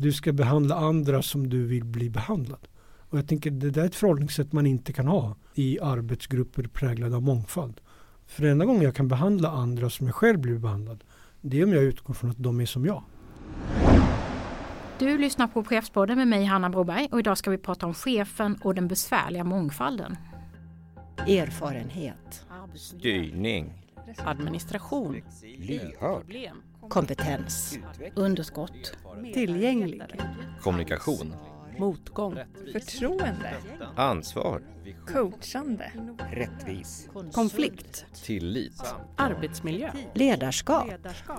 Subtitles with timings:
[0.00, 2.68] du ska behandla andra som du vill bli behandlad.
[3.08, 7.16] Och jag tänker det där är ett förhållningssätt man inte kan ha i arbetsgrupper präglade
[7.16, 7.80] av mångfald.
[8.26, 11.04] För den enda gången jag kan behandla andra som jag själv blir behandlad
[11.40, 13.02] det är om jag utgår från att de är som jag.
[14.98, 18.58] Du lyssnar på Chefspodden med mig Hanna Broberg och idag ska vi prata om chefen
[18.62, 20.16] och den besvärliga mångfalden.
[21.28, 22.46] Erfarenhet.
[22.74, 23.72] Styrning.
[24.24, 25.22] Administration.
[25.58, 26.24] Lyhörd.
[26.88, 27.78] Kompetens.
[28.14, 28.92] Underskott.
[29.34, 30.02] Tillgänglig.
[30.60, 31.34] Kommunikation.
[31.78, 32.38] Motgång.
[32.72, 33.54] Förtroende.
[33.96, 34.62] Ansvar.
[35.06, 35.92] Coachande.
[36.32, 37.08] Rättvis.
[37.32, 38.04] Konflikt.
[38.24, 38.82] Tillit.
[39.16, 39.90] Arbetsmiljö.
[40.14, 40.88] Ledarskap.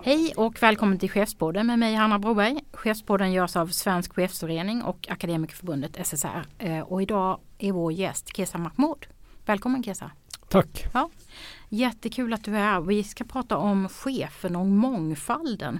[0.03, 2.59] Hej och välkommen till Chefspodden med mig Hanna Broberg.
[2.73, 6.45] Chefspodden görs av Svensk Chefsförening och Akademikerförbundet SSR.
[6.57, 9.07] Eh, och idag är vår gäst Kesa Mahmoud.
[9.45, 10.11] Välkommen Kesa.
[10.49, 10.85] Tack.
[10.93, 11.09] Ja.
[11.73, 12.81] Jättekul att du är här.
[12.81, 15.79] Vi ska prata om chefen och mångfalden.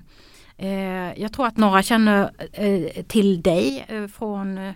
[0.57, 4.73] Eh, jag tror att några känner eh, till dig eh, från eh,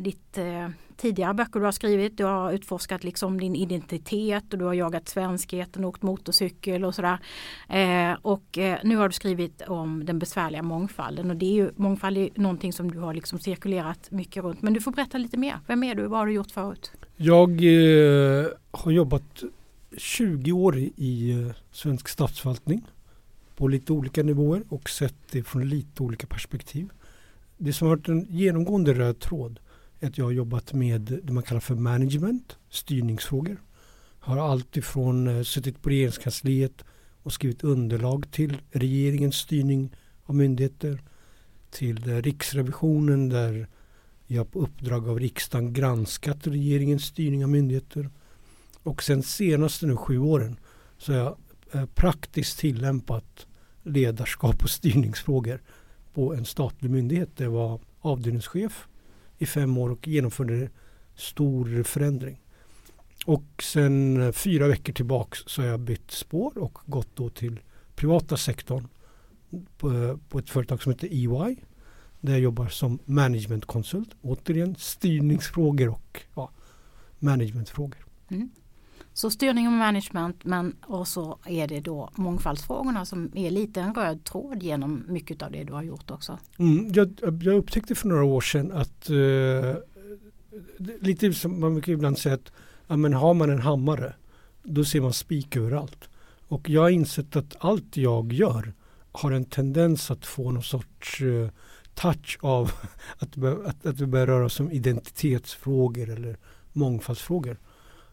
[0.00, 2.16] ditt eh, tidigare böcker du har skrivit.
[2.16, 6.94] Du har utforskat liksom din identitet och du har jagat svenskheten och åkt motorcykel och
[6.94, 7.18] sådär.
[7.68, 11.70] Eh, och eh, nu har du skrivit om den besvärliga mångfalden och det är ju
[11.76, 14.62] mångfald är någonting som du har liksom cirkulerat mycket runt.
[14.62, 15.58] Men du får berätta lite mer.
[15.66, 16.06] Vem är du?
[16.06, 16.92] Vad har du gjort förut?
[17.16, 19.42] Jag eh, har jobbat
[19.96, 22.86] 20 år i eh, svensk statsförvaltning
[23.56, 26.88] på lite olika nivåer och sett det från lite olika perspektiv.
[27.56, 29.60] Det som har varit en genomgående röd tråd
[30.00, 33.56] är att jag har jobbat med det man kallar för management, styrningsfrågor.
[34.18, 36.84] Har alltifrån eh, suttit på regeringskansliet
[37.22, 39.90] och skrivit underlag till regeringens styrning
[40.24, 41.02] av myndigheter
[41.70, 43.68] till eh, Riksrevisionen där
[44.26, 48.10] jag på uppdrag av riksdagen granskat regeringens styrning av myndigheter.
[48.82, 50.56] Och sen senaste nu sju åren
[50.98, 51.36] så har jag
[51.72, 53.46] eh, praktiskt tillämpat
[53.82, 55.62] ledarskap och styrningsfrågor
[56.14, 57.36] på en statlig myndighet.
[57.36, 58.88] Det var avdelningschef
[59.38, 60.70] i fem år och genomförde
[61.14, 62.40] stor förändring.
[63.26, 67.60] Och sen eh, fyra veckor tillbaks så har jag bytt spår och gått då till
[67.94, 68.88] privata sektorn
[69.78, 71.56] på, eh, på ett företag som heter EY.
[72.20, 74.10] Där jag jobbar som managementkonsult.
[74.22, 76.50] Återigen styrningsfrågor och ja,
[77.18, 78.06] managementfrågor.
[78.28, 78.50] Mm.
[79.12, 83.94] Så styrning och management men och så är det då mångfaldsfrågorna som är lite en
[83.94, 86.38] röd tråd genom mycket av det du har gjort också.
[86.58, 89.76] Mm, jag, jag upptäckte för några år sedan att eh,
[91.00, 92.52] lite som man brukar ibland säga att
[92.86, 94.14] ja, men har man en hammare
[94.62, 96.08] då ser man spik överallt.
[96.48, 98.72] Och jag har insett att allt jag gör
[99.12, 101.48] har en tendens att få någon sorts eh,
[101.94, 102.72] touch av
[103.18, 106.36] att, att, att vi börjar röra oss om identitetsfrågor eller
[106.72, 107.58] mångfaldsfrågor.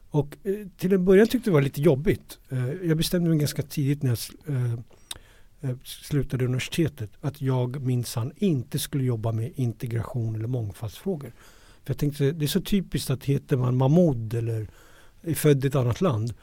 [0.10, 2.40] Och eh, till en början tyckte jag det var lite jobbigt.
[2.50, 4.74] Eh, jag bestämde mig ganska tidigt när jag eh,
[5.62, 11.32] eh, slutade universitetet att jag minsann inte skulle jobba med integration eller mångfaldsfrågor.
[11.84, 14.68] För jag tänkte det är så typiskt att heter man Mahmoud eller
[15.22, 16.34] är född i ett annat land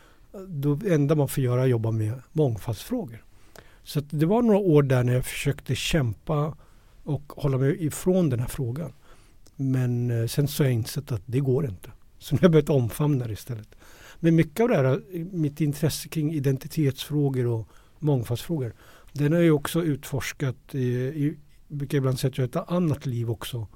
[0.48, 3.24] då enda man får göra är att jobba med mångfaldsfrågor.
[3.82, 6.56] Så det var några år där när jag försökte kämpa
[7.02, 8.92] och hålla mig ifrån den här frågan.
[9.56, 11.90] Men eh, sen så har jag insett att det går inte.
[12.24, 13.74] Så nu har jag börjat omfamna det istället.
[14.20, 15.02] Men mycket av det här,
[15.32, 17.68] mitt intresse kring identitetsfrågor och
[17.98, 18.74] mångfaldsfrågor,
[19.12, 20.74] den har jag också utforskat.
[20.74, 20.82] Eh,
[21.24, 21.34] jag
[21.68, 23.66] brukar ibland säga att jag har ett annat liv också.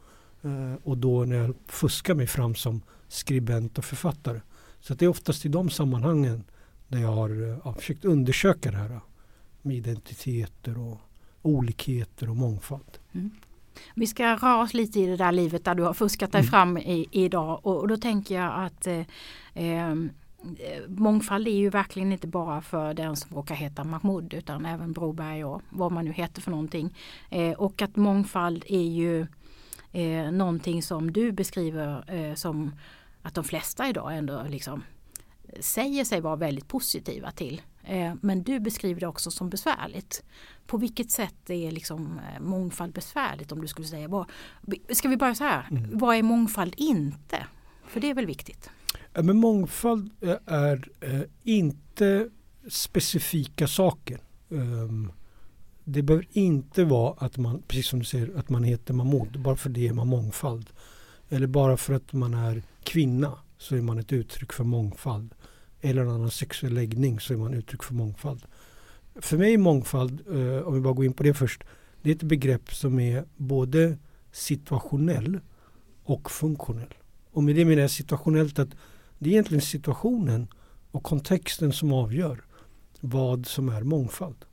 [0.43, 4.41] Eh, och då när jag fuskar mig fram som skribent och författare.
[4.81, 6.45] Så det är oftast i de sammanhangen
[6.89, 9.01] där jag har eh, ja, försökt undersöka det här eh,
[9.63, 10.99] med identiteter och
[11.43, 12.99] olikheter och mångfald.
[13.13, 13.31] Mm.
[13.95, 16.51] Vi ska röra oss lite i det där livet där du har fuskat dig mm.
[16.51, 19.01] fram i, idag och, och, då tänker jag att eh,
[19.55, 19.95] eh,
[20.89, 25.45] mångfald är ju verkligen inte bara för den som råkar heta Mahmoud utan även Broberg
[25.45, 26.95] och vad man nu heter för någonting.
[27.31, 29.27] Eh, och att mångfald är ju
[29.93, 32.73] eh, någonting som du beskriver eh, som
[33.23, 34.83] att de flesta idag ändå liksom
[35.61, 37.63] säger sig vara väldigt positiva till.
[37.89, 40.23] Eh, men du beskriver det också som besvärligt.
[40.67, 44.09] På vilket sätt är liksom eh, mångfald besvärligt om du skulle säga?
[44.09, 44.27] Vad,
[44.91, 45.99] ska vi börja så här, mm.
[45.99, 47.47] vad är mångfald inte?
[47.87, 48.71] För det är väl viktigt?
[49.15, 50.89] Men mångfald eh, är
[51.43, 52.29] inte
[52.69, 54.21] specifika saker.
[54.49, 55.13] Um,
[55.85, 59.41] det behöver inte vara att man, precis som du säger, att man heter Mahmoud.
[59.41, 60.71] Bara för det är man mångfald.
[61.29, 65.35] Eller bara för att man är kvinna så är man ett uttryck för mångfald
[65.81, 68.43] eller en annan sexuell läggning så är man uttryck för mångfald.
[69.15, 71.65] För mig är mångfald, eh, om vi bara går in på det först,
[72.03, 73.99] det är ett begrepp som är både
[74.33, 75.41] situationell
[76.05, 76.95] och funktionell.
[77.31, 78.69] Och med det menar jag situationellt att
[79.19, 80.49] det är egentligen situationen
[80.91, 82.45] och kontexten som avgör
[83.01, 84.45] vad som är mångfald.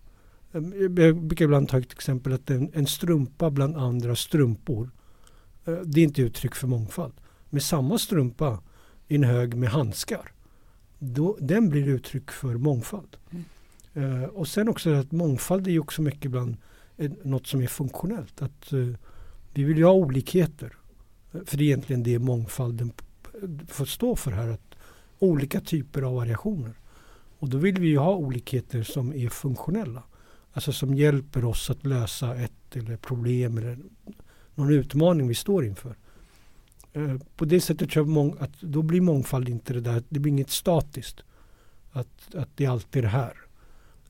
[0.53, 4.91] Ehm, jag brukar ibland ta ett exempel att en, en strumpa bland andra strumpor.
[5.65, 7.13] Eh, det är inte uttryck för mångfald.
[7.49, 8.63] Med samma strumpa
[9.07, 10.31] i en hög med handskar.
[11.13, 13.17] Då, den blir uttryck för mångfald.
[13.93, 16.57] Eh, och sen också att mångfald är ju också mycket ibland
[16.97, 18.41] eh, något som är funktionellt.
[18.41, 18.87] Att eh,
[19.53, 20.73] vi vill ju ha olikheter.
[21.33, 23.37] Eh, För det är egentligen det mångfalden p-
[23.67, 24.47] får stå för här.
[24.47, 24.75] Att
[25.19, 26.73] olika typer av variationer.
[27.39, 30.03] Och då vill vi ju ha olikheter som är funktionella.
[30.53, 33.77] Alltså som hjälper oss att lösa ett eller problem eller
[34.55, 35.95] någon utmaning vi står inför.
[36.95, 40.19] Eh, på det sättet tror jag mång- att då blir mångfald inte det där, det
[40.19, 41.23] blir inget statiskt.
[41.91, 43.33] Att, att det alltid är det här.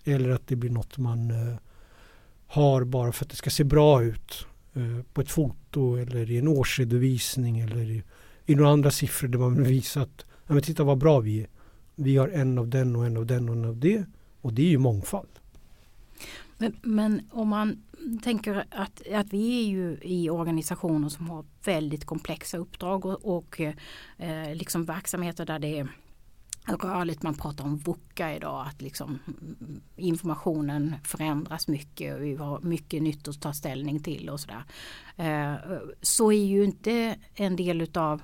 [0.04, 1.56] Eller att det blir något man eh,
[2.48, 6.38] har bara för att det ska se bra ut eh, på ett foto eller i
[6.38, 8.04] en årsredovisning eller i,
[8.46, 11.42] i några andra siffror där man vill visa att ja, men titta vad bra vi
[11.42, 11.48] är.
[11.96, 14.04] Vi har en av den och en av den och en av det.
[14.42, 15.30] Och det är ju mångfald.
[16.58, 17.84] Men, men om man
[18.24, 23.62] tänker att, att vi är ju i organisationer som har väldigt komplexa uppdrag och, och
[24.18, 25.88] eh, liksom verksamheter där det är
[26.68, 27.24] rörligt.
[27.24, 33.02] Man pratar om VUCA idag, att liksom mm, informationen förändras mycket och vi har mycket
[33.02, 34.64] nytt att ta ställning till och sådär.
[35.16, 38.22] Eh, så är ju inte en del utav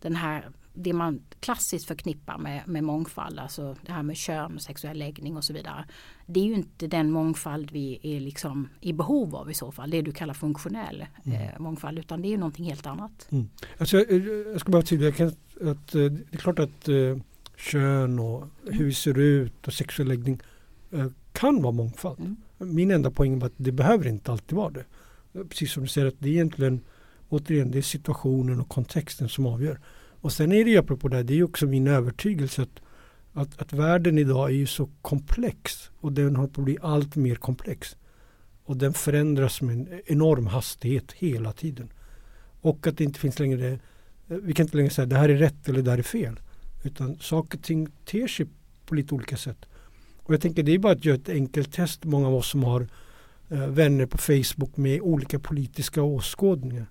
[0.00, 4.98] den här det man klassiskt förknippar med, med mångfald, alltså det här med kön, sexuell
[4.98, 5.84] läggning och så vidare.
[6.26, 9.90] Det är ju inte den mångfald vi är liksom i behov av i så fall,
[9.90, 13.28] det du kallar funktionell eh, mångfald, utan det är ju någonting helt annat.
[13.78, 17.16] Alltså, jag, jag ska bara tydliga att, eh, det är klart att eh,
[17.56, 20.40] kön och hur vi ser ut och sexuell läggning
[20.92, 22.20] eh, kan vara mångfald.
[22.20, 22.36] Mm.
[22.58, 24.84] Min enda poäng var att det behöver inte alltid vara det.
[25.34, 26.80] Eh, Precis som du säger att det är egentligen
[27.28, 29.80] återigen det är situationen och kontexten som avgör.
[30.24, 32.80] Och sen är det ju apropå det här, det är ju också min övertygelse att,
[33.32, 37.16] att, att världen idag är ju så komplex och den håller på att bli allt
[37.16, 37.96] mer komplex.
[38.64, 41.92] Och den förändras med en enorm hastighet hela tiden.
[42.60, 43.78] Och att det inte finns längre,
[44.26, 46.40] vi kan inte längre säga det här är rätt eller det här är fel.
[46.84, 48.46] Utan saker och ting ter sig
[48.86, 49.66] på lite olika sätt.
[50.16, 52.64] Och jag tänker det är bara att göra ett enkelt test, många av oss som
[52.64, 52.88] har
[53.48, 56.86] eh, vänner på Facebook med olika politiska åskådningar.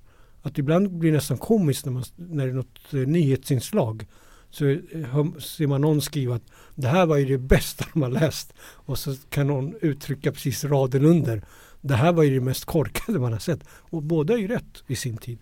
[0.46, 4.06] Att ibland blir det nästan komiskt när, man, när det är något eh, nyhetsinslag.
[4.50, 8.02] Så eh, hör- ser man någon skriva att det här var ju det bästa de
[8.02, 8.54] har läst.
[8.60, 11.44] Och så kan någon uttrycka precis raden under.
[11.82, 13.64] Det här var ju det mest korkade man har sett.
[13.70, 15.40] Och båda är ju rätt i sin tid.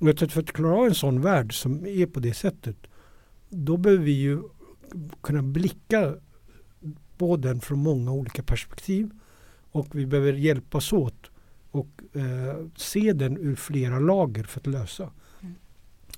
[0.00, 2.34] Och jag tror att för att klara av en sån värld som är på det
[2.34, 2.76] sättet.
[3.48, 4.42] Då behöver vi ju
[5.22, 6.14] kunna blicka
[7.18, 9.10] på den från många olika perspektiv.
[9.70, 11.30] Och vi behöver hjälpas åt
[11.78, 15.10] och eh, se den ur flera lager för att lösa.
[15.40, 15.54] Mm.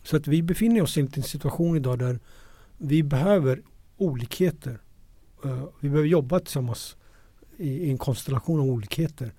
[0.03, 2.19] Så att vi befinner oss i en situation idag där
[2.79, 3.63] vi behöver
[3.97, 4.79] olikheter.
[5.45, 6.97] Eh, vi behöver jobba tillsammans
[7.57, 9.33] i, i en konstellation av olikheter.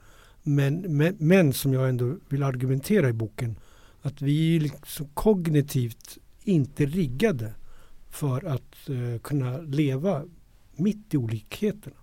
[0.44, 3.56] Men, men, men som jag ändå vill argumentera i boken
[4.01, 7.54] att vi är liksom kognitivt inte riggade
[8.10, 10.25] för att eh, kunna leva
[10.75, 11.95] mitt i olikheterna.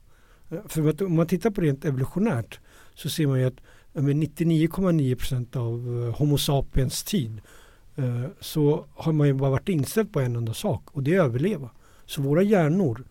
[0.50, 2.60] Eh, för att om man tittar på det rent evolutionärt
[2.94, 3.60] så ser man ju att
[3.96, 7.40] 99,9 procent av eh, Homo sapiens tid
[7.96, 11.20] eh, så har man ju bara varit inställd på en enda sak och det är
[11.20, 11.70] att överleva.
[12.06, 13.04] Så våra hjärnor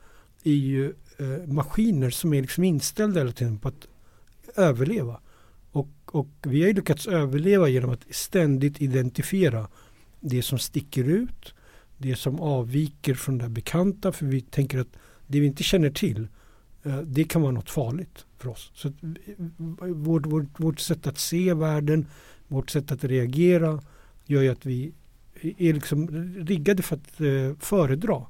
[0.43, 3.87] är ju eh, maskiner som är liksom inställda hela tiden på att
[4.55, 5.19] överleva.
[5.71, 9.67] Och, och vi har ju lyckats överleva genom att ständigt identifiera
[10.19, 11.53] det som sticker ut,
[11.97, 16.27] det som avviker från det bekanta för vi tänker att det vi inte känner till
[17.03, 18.71] det kan vara något farligt för oss.
[18.73, 18.93] Så att
[19.79, 22.07] vårt, vårt, vårt sätt att se världen,
[22.47, 23.81] vårt sätt att reagera
[24.25, 24.93] gör ju att vi
[25.41, 26.07] är liksom
[26.45, 28.25] riggade för att eh, föredra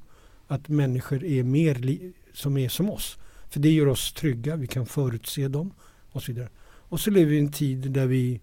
[0.46, 1.98] att människor är mer
[2.32, 3.18] som är som oss.
[3.50, 5.72] För det gör oss trygga, vi kan förutse dem
[6.12, 6.48] och så vidare.
[6.64, 8.40] Och så lever vi i en tid där vi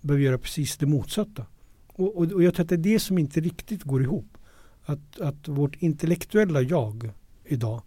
[0.00, 1.46] behöver göra precis det motsatta.
[1.86, 4.38] Och, och, och jag tror att det är det som inte riktigt går ihop.
[4.82, 7.10] Att, att vårt intellektuella jag
[7.44, 7.82] idag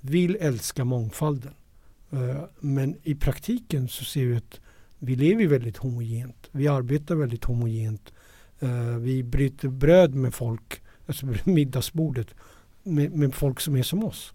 [0.00, 1.52] vill älska mångfalden.
[2.14, 4.60] Eh, men i praktiken så ser vi att
[4.98, 6.48] vi lever väldigt homogent.
[6.52, 8.12] Vi arbetar väldigt homogent.
[8.60, 12.34] Eh, vi bryter bröd med folk, alltså middagsbordet,
[12.82, 14.32] med, med folk som är som oss.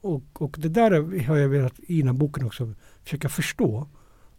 [0.00, 2.74] Och, och det där har jag velat i den här boken också
[3.04, 3.88] försöka förstå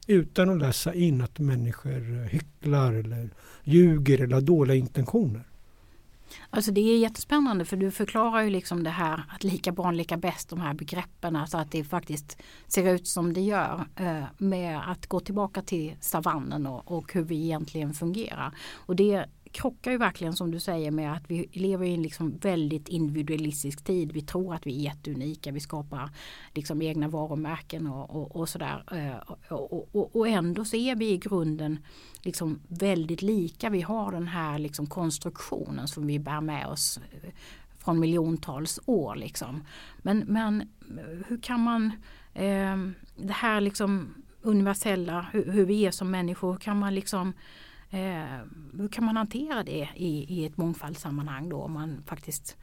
[0.08, 3.30] utan att läsa in att människor hycklar eller
[3.64, 5.51] ljuger eller har dåliga intentioner.
[6.50, 10.18] Alltså det är jättespännande för du förklarar ju liksom det här att lika barn lika
[10.18, 14.92] bäst, de här begreppen, alltså att det faktiskt ser ut som det gör eh, med
[14.92, 18.52] att gå tillbaka till savannen och, och hur vi egentligen fungerar.
[18.74, 22.38] Och det krockar ju verkligen som du säger med att vi lever i en liksom
[22.38, 24.12] väldigt individualistisk tid.
[24.12, 25.52] Vi tror att vi är jätteunika.
[25.52, 26.10] Vi skapar
[26.54, 28.84] liksom egna varumärken och, och, och sådär.
[28.92, 31.80] Eh, och, och, och, ändå så är vi i grunden
[32.22, 33.70] liksom väldigt lika.
[33.70, 37.30] Vi har den här liksom konstruktionen som vi bär med oss eh,
[37.78, 39.16] från miljontals år.
[39.16, 39.64] Liksom.
[39.98, 41.92] Men, men eh, hur kan man
[42.34, 42.78] eh,
[43.16, 47.34] det här liksom universella, hur, hur, vi är som människor, hur kan man liksom
[47.92, 48.40] eh,
[48.78, 52.58] hur kan man hantera det i, i ett mångfaldssammanhang då om man faktiskt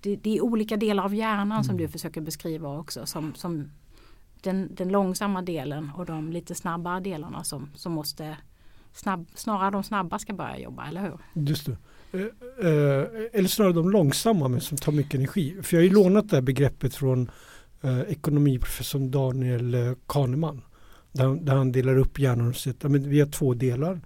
[0.00, 1.64] det, det, är olika delar av hjärnan mm.
[1.64, 3.70] som du försöker beskriva också som, som
[4.42, 8.36] den, den, långsamma delen och de lite snabbare delarna som, som måste
[8.92, 11.42] snabb, snarare de snabba ska börja jobba, eller hur?
[11.42, 11.76] Just det.
[12.12, 15.62] Eh, eh, eller snarare de långsamma men som tar mycket energi.
[15.62, 17.30] För jag har ju lånat det här begreppet från
[17.82, 20.62] eh, ekonomiprofessorn Daniel eh, Kahneman.
[21.12, 24.00] Där, där, han delar upp hjärnan och säger att vi har två delar.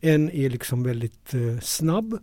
[0.00, 2.18] En är liksom väldigt eh, snabb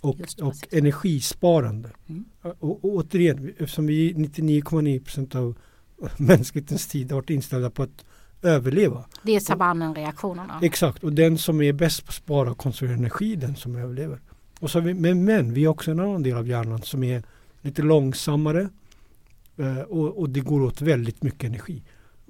[0.00, 1.90] och, och energisparande.
[2.08, 2.24] Mm.
[2.42, 5.56] Och, och återigen, eftersom vi 99,9% av
[6.16, 8.04] mänsklighetens tid har varit inställda på att
[8.42, 9.04] överleva.
[9.22, 10.60] Det är savannenreaktionerna.
[10.62, 14.20] Exakt, och den som är bäst på att spara och konservera energi, den som överlever.
[14.60, 17.22] Och så vi, men, men vi har också en annan del av hjärnan som är
[17.60, 18.68] lite långsammare
[19.56, 21.82] eh, och, och, det går åt väldigt mycket energi.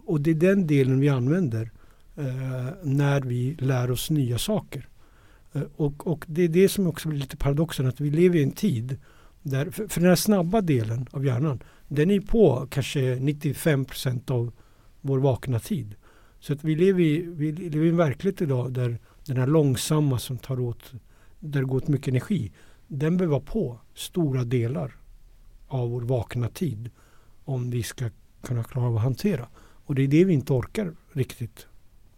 [0.05, 1.71] Och det är den delen vi använder
[2.17, 4.89] Eh, när vi lär oss nya saker.
[5.53, 8.43] Eh, och, och, det är det som också blir lite paradoxen att vi lever i
[8.43, 8.99] en tid
[9.43, 14.53] där, för, för den här snabba delen av hjärnan den är på kanske 95% av
[15.01, 15.95] vår vakna tid.
[16.41, 20.19] Så att vi lever, i, vi lever i en verklighet idag där den här långsamma
[20.19, 20.93] som tar åt,
[21.41, 22.53] där det går åt mycket energi,
[22.87, 24.97] den behöver vara på stora delar
[25.69, 26.91] av vår vakna tid
[27.45, 28.11] om vi ska
[28.43, 29.49] kunna klara av att hantera.
[29.85, 31.67] Och det är det vi inte orkar riktigt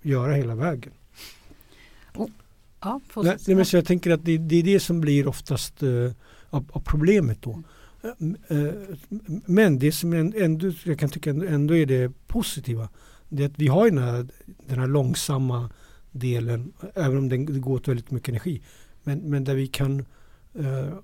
[0.04, 0.92] göra hela vägen.
[2.14, 2.28] Oh.
[2.80, 5.82] Ja, nej, nej, men så jag tänker att det, det, är det som blir oftast
[5.82, 6.12] uh,
[6.50, 7.62] av, av, problemet då.
[8.20, 8.36] Mm.
[8.50, 8.72] Uh,
[9.46, 12.88] men det som ändå, jag kan tycka ändå är det positiva
[13.28, 14.26] det är att vi har den här,
[14.66, 15.70] den här långsamma
[16.10, 18.62] delen, även om den, det går åt väldigt mycket energi.
[19.02, 20.04] Men, men där vi kan
[20.60, 20.94] uh,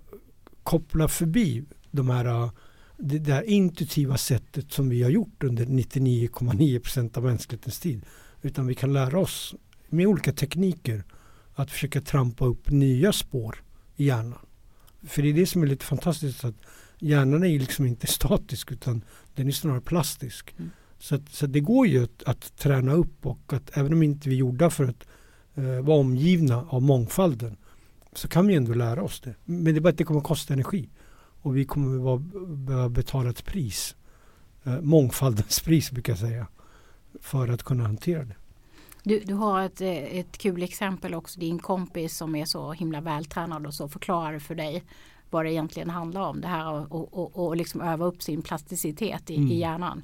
[0.62, 2.50] koppla förbi de här,
[2.96, 8.02] det där intuitiva sättet som vi har gjort under 99,9% av mänsklighetens tid.
[8.42, 9.54] Utan vi kan lära oss
[9.88, 11.04] med olika tekniker
[11.54, 13.64] att försöka trampa upp nya spår
[13.96, 14.38] i hjärnan.
[15.02, 16.54] För det är det som är lite fantastiskt att
[16.98, 19.04] hjärnan är liksom inte statisk utan
[19.34, 20.54] den är snarare plastisk.
[20.58, 20.70] Mm.
[20.98, 24.28] Så, att, så det går ju att, att, träna upp och att även om inte
[24.28, 25.06] vi är gjorda för att
[25.58, 27.56] uh, vara omgivna av mångfalden
[28.12, 29.34] så kan vi ändå lära oss det.
[29.44, 30.88] Men det är bara att det kommer att kosta energi
[31.42, 32.20] och vi kommer att
[32.58, 33.96] behöva betala ett pris.
[34.66, 36.46] Uh, mångfaldens pris brukar jag säga
[37.20, 38.34] för att kunna hantera det.
[39.02, 41.40] Du, du har ett, ett kul exempel också.
[41.40, 44.84] Din kompis som är så himla vältränad och så förklarar för dig
[45.30, 46.40] vad det egentligen handlar om.
[46.40, 49.50] Det här och, och, och liksom öva upp sin plasticitet i, mm.
[49.50, 50.02] i hjärnan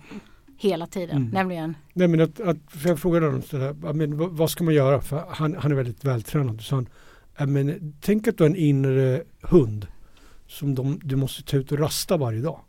[0.58, 1.16] hela tiden.
[1.16, 1.30] Mm.
[1.30, 1.74] Nämligen?
[1.92, 5.00] Nej, men att, att, för jag frågade honom sådär, men, vad, vad, ska man göra?
[5.00, 6.60] För han, han är väldigt vältränad.
[6.60, 6.84] Så
[7.34, 9.86] han, men, tänk att du har en inre hund
[10.46, 12.60] som de, du måste ta ut och rasta varje dag.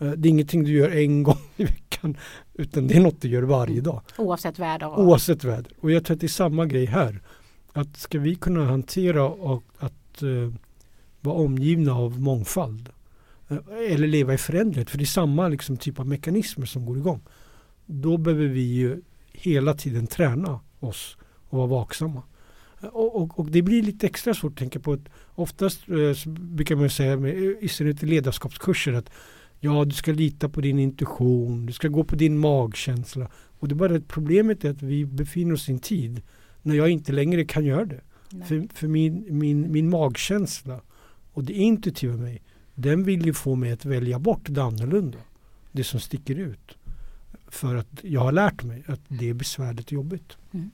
[0.00, 2.16] Eh, det är ingenting du gör en gång i veckan
[2.54, 3.84] utan det är något du gör varje mm.
[3.84, 4.02] dag.
[4.18, 4.86] Oavsett väder?
[4.86, 5.72] Oavsett väder.
[5.80, 7.22] Och jag tror att det är samma grej här.
[7.72, 10.52] Att ska vi kunna hantera och att uh,
[11.20, 12.88] vara omgivna av mångfald
[13.50, 13.58] uh,
[13.90, 17.20] eller leva i förändring, för det är samma liksom, typ av mekanismer som går igång.
[17.86, 19.00] Då behöver vi ju
[19.32, 21.16] hela tiden träna oss
[21.48, 22.22] och vara vaksamma.
[22.80, 26.76] Och, och, och, det blir lite extra svårt att tänka på att oftast eh, brukar
[26.76, 29.10] man säga, med, i synnerhet i ledarskapskurser, att
[29.60, 33.28] Ja, du ska lita på din intuition, du ska gå på din magkänsla.
[33.32, 36.22] Och det är bara att problemet är att vi befinner oss i en tid
[36.62, 38.00] när jag inte längre kan göra det.
[38.44, 40.80] För, för min, min, min magkänsla
[41.32, 42.42] och det intuitiva mig,
[42.74, 45.18] den vill ju få mig att välja bort det annorlunda.
[45.72, 46.76] Det som sticker ut.
[47.48, 50.36] För att jag har lärt mig att det är besvärligt och jobbigt.
[50.52, 50.70] Mm.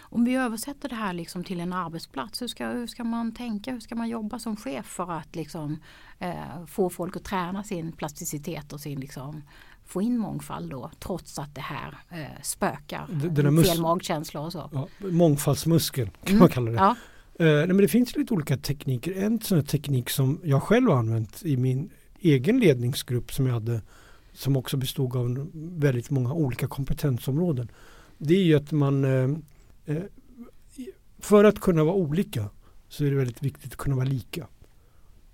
[0.00, 3.72] Om vi översätter det här liksom till en arbetsplats, hur ska, hur ska man tänka,
[3.72, 5.78] hur ska man jobba som chef för att liksom,
[6.18, 9.42] eh, få folk att träna sin plasticitet och sin liksom,
[9.84, 14.70] få in mångfald då trots att det här eh, spökar, den fel magkänslor och så.
[14.72, 16.38] Ja, mångfaldsmuskeln kan mm.
[16.38, 16.76] man kalla det.
[16.76, 16.96] Ja.
[17.38, 19.22] Eh, nej, men det finns lite olika tekniker.
[19.22, 21.90] En sån teknik som jag själv har använt i min
[22.20, 23.80] egen ledningsgrupp som jag hade
[24.32, 27.68] som också bestod av väldigt många olika kompetensområden.
[28.18, 29.28] Det är ju att man Eh,
[29.86, 30.02] Eh,
[31.18, 32.50] för att kunna vara olika
[32.88, 34.46] så är det väldigt viktigt att kunna vara lika.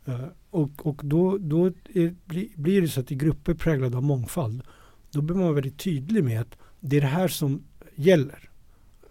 [0.05, 2.15] Eh, och, och då, då är,
[2.61, 4.63] blir det så att i grupper präglade av mångfald
[5.11, 7.63] då blir man väldigt tydlig med att det är det här som
[7.95, 8.51] gäller.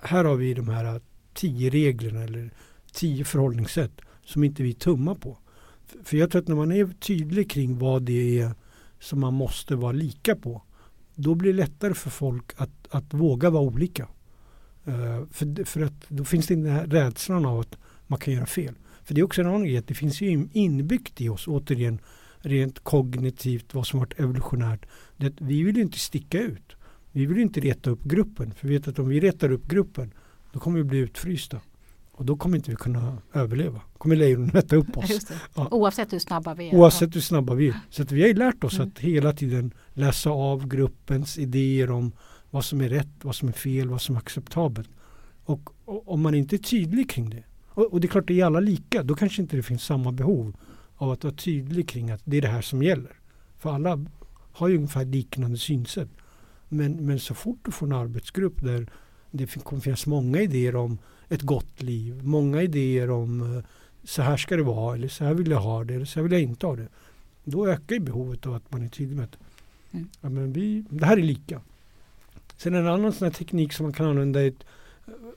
[0.01, 1.01] Här har vi de här
[1.33, 2.53] tio reglerna eller
[2.93, 5.38] tio förhållningssätt som inte vi tummar på.
[5.86, 8.51] För- För jag tror att när man är tydlig kring vad det är
[9.00, 10.62] som man måste vara lika på
[11.15, 14.07] då blir det lättare för folk att, att våga vara olika.
[14.85, 18.33] Eh, för, för att då finns det inte den här rädslan av att man kan
[18.33, 18.73] göra fel.
[19.03, 21.47] För det är också en annan grej att det finns ju in- inbyggt i oss
[21.47, 22.00] återigen
[22.39, 24.85] rent kognitivt vad som varit evolutionärt.
[25.17, 26.75] Det vi vill ju inte sticka ut.
[27.11, 28.53] Vi vill inte reta upp gruppen.
[28.53, 30.13] För vi vet att om vi retar upp gruppen
[30.53, 31.59] då kommer vi bli utfrysta.
[32.11, 33.81] Och då kommer inte vi kunna överleva.
[33.97, 35.31] kommer lejonen äta upp oss.
[35.55, 35.67] Ja.
[35.71, 36.75] Oavsett hur snabba vi är.
[36.75, 37.75] Oavsett hur snabba vi är.
[37.89, 38.88] Så vi har ju lärt oss Mm.
[38.88, 42.11] att hela tiden läsa av gruppens idéer om
[42.51, 44.89] vad som är rätt, vad som är fel, vad som är acceptabelt.
[45.43, 47.43] Och, och om man inte är tydlig kring det.
[47.67, 49.03] Och, och det är klart, det är alla lika.
[49.03, 50.58] Då kanske inte det finns samma behov
[50.96, 53.20] av att vara tydlig kring att det är det här som gäller.
[53.58, 54.05] För alla
[54.51, 56.10] har ju ungefär liknande synsätt.
[56.70, 58.88] Men, men så fort du får en arbetsgrupp där
[59.31, 60.98] det kommer finnas många idéer om
[61.29, 63.63] ett gott liv, många idéer om eh,
[64.03, 66.24] så här ska det vara eller så här vill jag ha det eller så här
[66.24, 66.88] vill jag inte ha det.
[67.43, 69.38] Då ökar ju behovet av att man är tydlig med att
[69.93, 70.10] Mm.
[70.22, 71.62] ja, men vi, det här är lika.
[72.62, 74.63] Sen en annan sån här teknik som man kan använda är ett,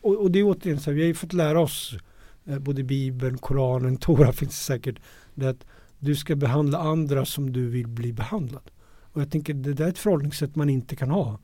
[0.00, 1.96] och, och det är återigen så här, vi har ju fått lära oss
[2.44, 4.98] eh, både Bibeln, Koranen, Tora finns det säkert
[5.34, 5.66] det att
[5.98, 8.70] du ska behandla andra som du vill bli behandlad.
[9.12, 11.38] Och jag tänker det där är ett förhållningssätt man inte kan ha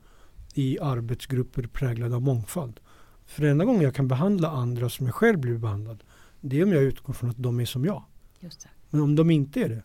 [0.53, 2.79] i arbetsgrupper präglade av mångfald.
[3.25, 6.03] För enda gången jag kan behandla andra som jag själv blir behandlad
[6.41, 8.03] det är om jag utgår från att de är som jag.
[8.89, 9.83] Men om de inte är det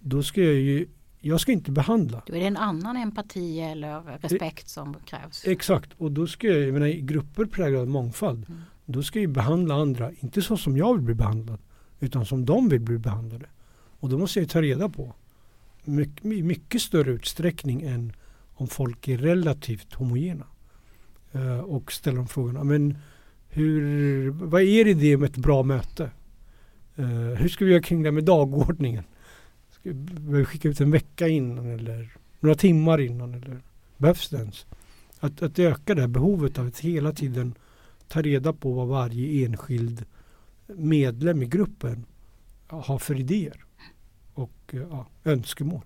[0.00, 0.86] då ska jag ju
[1.20, 2.22] jag ska inte behandla.
[2.26, 5.44] Då är det en annan empati eller respekt som krävs.
[5.46, 8.60] Exakt, och då ska jag, jag menar, i grupper präglade av mångfald, Mm.
[8.84, 11.58] då ska jag behandla andra, inte så som jag vill bli behandlad,
[12.00, 13.46] utan som de vill bli behandlade.
[14.00, 15.14] Och då måste jag ta reda på,
[15.84, 18.12] mycket, mycket större utsträckning än
[18.54, 20.46] om folk är relativt homogena.
[21.32, 22.98] Eh, och ställa de frågorna, men
[23.48, 26.10] hur, vad är det med ett bra möte?
[26.96, 29.04] Eh, hur ska vi göra kring det med dagordningen?
[29.82, 33.34] Behöver skicka ut en vecka innan eller några timmar innan?
[33.34, 33.60] Eller
[33.96, 34.66] behövs det ens?
[35.20, 37.54] Att, att öka det här behovet av att hela tiden
[38.08, 40.04] ta reda på vad varje enskild
[40.66, 42.04] medlem i gruppen
[42.66, 43.64] har för idéer
[44.34, 45.82] och eh, ja, önskemål.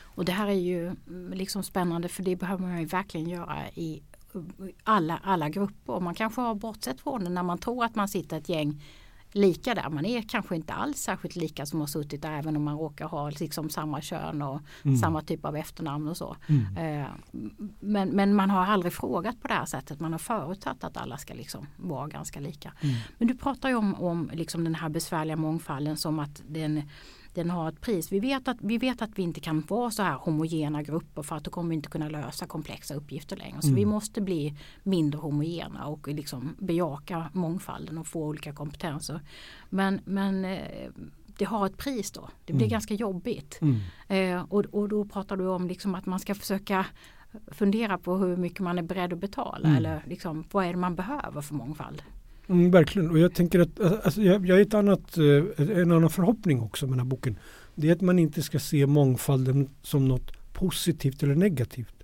[0.00, 3.68] Och det här är ju mm, liksom spännande för det behöver man ju verkligen göra
[3.74, 4.02] i
[4.82, 6.00] alla, alla grupper.
[6.00, 8.82] Man kanske har bortsett från det när man tror att man sitter ett gäng
[9.32, 9.88] lika där.
[9.90, 13.06] Man är kanske inte alls särskilt lika som har suttit där även om man råkar
[13.08, 14.96] ha liksom samma kön och Mm.
[14.96, 16.36] samma typ av efternamn och så.
[16.48, 17.02] Mm.
[17.02, 17.08] Eh,
[17.80, 20.00] Men, men man har aldrig frågat på det här sättet.
[20.00, 22.72] Man har förutsatt att alla ska liksom vara ganska lika.
[22.80, 22.94] Mm.
[23.18, 26.82] Men du pratar ju om, om liksom den här besvärliga mångfalden som att den,
[27.36, 28.12] den har ett pris.
[28.12, 31.36] Vi vet, att, vi vet att vi inte kan vara så här homogena grupper för
[31.36, 33.62] att då kommer vi inte kunna lösa komplexa uppgifter längre.
[33.62, 33.76] Så Mm.
[33.76, 39.20] vi måste bli mindre homogena och liksom bejaka mångfalden och få olika kompetenser.
[39.70, 40.88] Men, men eh,
[41.38, 42.28] det har ett pris då.
[42.44, 42.70] Det blir Mm.
[42.70, 43.58] ganska jobbigt.
[43.60, 43.80] Mm.
[44.08, 46.86] Eh, och, och då pratar du om liksom att man ska försöka
[47.48, 49.76] fundera på hur mycket man är beredd att betala Mm.
[49.76, 52.02] eller liksom, vad är det man behöver för mångfald.
[52.48, 55.92] Mm, verkligen, och jag tänker att alltså, alltså jag, jag har ett annat, eh, en
[55.92, 57.38] annan förhoppning också med den här boken.
[57.74, 61.94] Det är att man inte ska se mångfalden som något positivt eller negativt.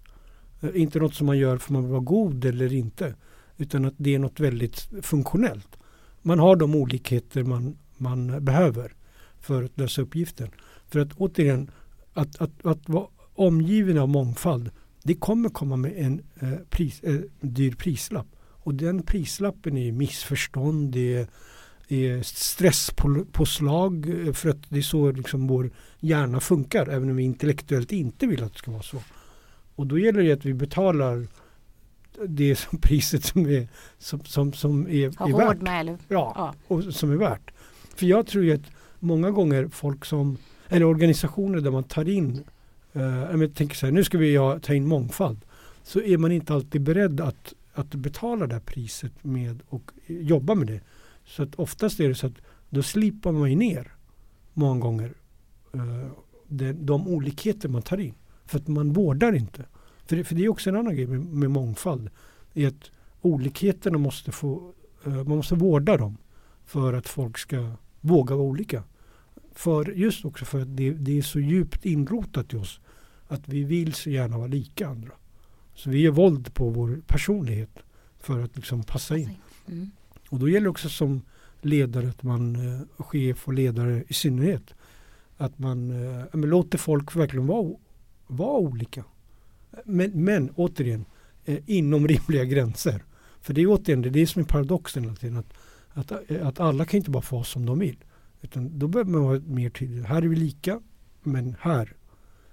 [0.61, 3.15] Eh, inte något som man gör för man vill vara god eller inte.
[3.57, 5.77] Utan att det är något väldigt funktionellt.
[6.23, 8.93] Man har de olikheter man, man behöver
[9.41, 10.51] för att lösa uppgiften.
[10.89, 11.71] För att återigen,
[12.13, 14.71] att, att, att vara omgiven av mångfald
[15.03, 18.27] det kommer komma med en eh, pris, eh, dyr prislapp.
[18.65, 21.27] Och den prislappen är missförstånd, det är,
[21.89, 25.71] är stresspåslag för att det är så liksom vår
[26.01, 28.99] hjärna funkar även om vi intellektuellt inte vill att det ska vara så.
[29.77, 31.27] Och då gäller det att vi betalar
[32.27, 35.61] det som priset som är, som, som, som är, Har är värt.
[35.61, 36.55] med eller Ja, ja.
[36.69, 37.51] och som är värt.
[37.95, 40.37] För jag tror ju att många gånger folk som,
[40.69, 42.45] eller organisationer där man tar in,
[42.93, 43.03] eh,
[43.41, 45.41] jag tänker så här, nu ska vi ha, ta in mångfald.
[45.83, 50.55] Så är man inte alltid beredd att, att betala det här priset med och jobba
[50.55, 50.81] med det.
[51.25, 53.93] Så att oftast är det så att då slipar man ju ner
[54.53, 55.15] många gånger
[55.75, 56.11] eh,
[56.49, 58.15] de, de olikheter man tar in.
[58.45, 59.65] För att man vårdar inte.
[60.07, 62.11] För det, för det är också en annan grej med, med mångfald.
[62.55, 64.73] Är att olikheterna måste få,
[65.05, 66.17] eh, man måste vårda dem
[66.65, 68.85] för att folk ska våga vara olika.
[69.53, 72.81] För just också för att det, det är så djupt inrotat i oss
[73.29, 75.13] att vi vill så gärna vara lika andra.
[75.75, 77.79] Så vi gör våld på vår personlighet
[78.19, 79.31] för att liksom passa in.
[79.69, 79.91] Mm.
[80.29, 81.23] Och då gäller det också som
[81.61, 84.75] ledare, att man, eh, chef och ledare i synnerhet,
[85.37, 85.89] att man
[86.33, 87.75] men låter folk verkligen vara,
[88.27, 89.05] vara olika.
[89.85, 91.05] Men, men återigen,
[91.45, 93.05] eh, inom rimliga gränser.
[93.41, 95.37] För det är återigen det, är det som är paradoxen hela tiden.
[95.37, 95.53] Att,
[95.93, 97.97] att, att alla kan inte bara få som de vill.
[98.41, 100.03] Utan då behöver man vara mer tydlig.
[100.03, 100.81] Här är vi lika
[101.23, 101.93] men här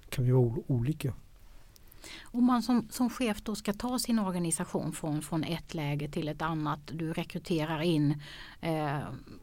[0.08, 1.14] kan vi vara olika.
[2.22, 6.28] Om man som, som chef då ska ta sin organisation från, från ett läge till
[6.28, 6.80] ett annat.
[6.92, 8.22] Du rekryterar in
[8.60, 8.98] eh,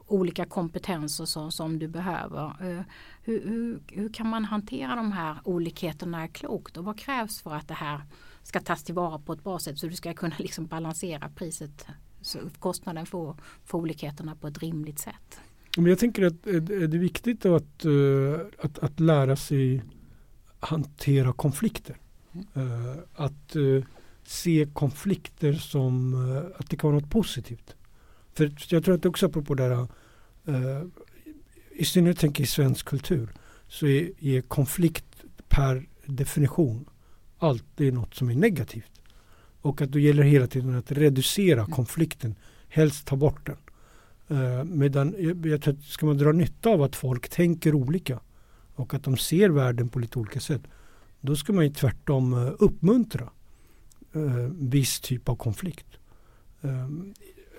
[0.07, 2.45] olika kompetenser som, som du behöver.
[2.45, 2.81] Eh,
[3.23, 7.67] hur, hur, hur kan man hantera de här olikheterna klokt och vad krävs för att
[7.67, 8.01] det här
[8.43, 11.85] ska tas tillvara på ett bra sätt så du ska kunna liksom balansera priset,
[12.21, 15.39] så kostnaden för, för olikheterna på ett rimligt sätt.
[15.77, 17.91] Men jag tänker att eh, det är viktigt att, eh,
[18.65, 19.83] att, att lära sig
[20.59, 21.97] hantera konflikter.
[22.53, 23.83] Eh, Att eh,
[24.23, 27.75] se konflikter som eh, att det kan vara något positivt.
[28.33, 29.87] För jag tror att också apropå det här,
[31.71, 33.29] i synnerhet tänker i svensk kultur,
[33.67, 35.05] så är, är konflikt
[35.49, 36.85] per definition
[37.37, 39.01] alltid något som är negativt.
[39.61, 42.35] Och att då gäller det hela tiden att reducera konflikten,
[42.69, 43.57] helst ta bort den.
[44.27, 48.19] Eh, medan jag, jag tror att ska man dra nytta av att folk tänker olika
[48.75, 50.61] och att de ser världen på lite olika sätt,
[51.27, 53.29] då ska man ju tvärtom eh, uppmuntra
[54.13, 54.21] eh,
[54.59, 55.87] viss typ av konflikt.
[56.61, 56.87] Eh,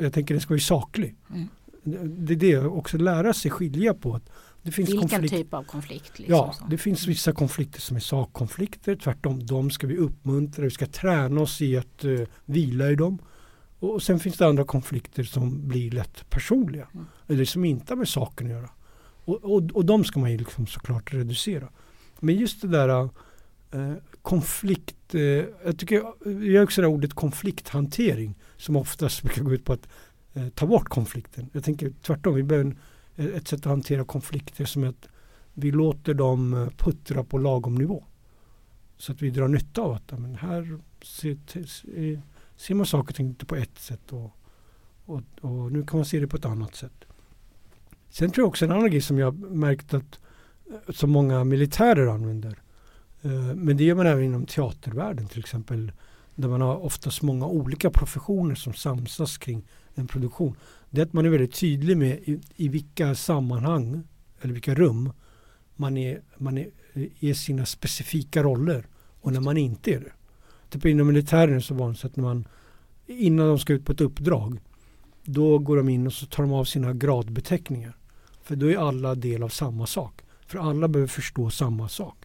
[0.01, 1.15] jag tänker det ska vara saklig.
[1.31, 1.49] Mm.
[1.85, 4.31] Det- Det är det, också lära sig skilja på att
[4.63, 5.35] det finns Vilken konflikt.
[5.35, 6.19] typ av konflikt?
[6.19, 6.65] Liksom Ja, så.
[6.71, 8.97] det finns vissa konflikter som är sakkonflikter.
[8.97, 10.65] Tvärtom, de ska vi uppmuntra.
[10.65, 13.19] Vi ska träna oss i att uh, vila i dem.
[13.79, 16.89] Och, och sen finns det andra konflikter som blir lätt personliga.
[16.95, 17.07] Mm.
[17.29, 18.71] Eller som inte har med saken att göra.
[19.25, 21.69] Och, och, och de ska man ju liksom såklart reducera.
[22.21, 23.11] Men just det där eh,
[23.71, 25.15] Eh, konflikt.
[25.15, 25.21] Eh,
[25.65, 26.03] jag tycker
[26.53, 29.89] jag också det här ordet konflikthantering som oftast brukar gå ut på att
[30.35, 31.51] eh, ta bort konflikten.
[31.53, 32.35] Jag tänker tvärtom.
[32.35, 32.77] Vi behöver
[33.17, 35.09] en, ett sätt att hantera konflikter som att
[35.55, 38.05] vi låter dem puttra på lagom nivå.
[38.97, 42.23] Så att vi drar nytta av att men här ser, ser,
[42.57, 44.31] ser man saker och ting inte på ett sätt och,
[45.05, 47.05] och, och nu kan man se det på ett annat sätt.
[48.11, 50.21] Sen tror jag också en annan grej som jag märkt att
[50.89, 52.63] så många militärer använder.
[53.23, 55.93] Eh, men det gör man även inom teatervärlden till exempel.
[56.35, 60.57] Där man har oftast många olika professioner som samsas kring en produktion.
[60.91, 64.03] Det är att man är väldigt tydlig med i, i vilka sammanhang
[64.41, 65.13] eller vilka rum
[65.77, 68.87] man är, man är, eh, är sina specifika roller
[69.21, 70.13] och när man inte är det.
[70.71, 72.49] Typ inom militären är det så vanligt att när man
[73.07, 74.61] innan de ska ut på ett uppdrag
[75.25, 77.97] då går de in och så tar de av sina gradbeteckningar.
[78.43, 80.23] För då är alla del av samma sak.
[80.47, 82.17] För alla behöver förstå samma sak.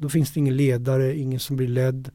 [0.00, 2.10] Då finns det ingen ledare, ingen som blir ledd.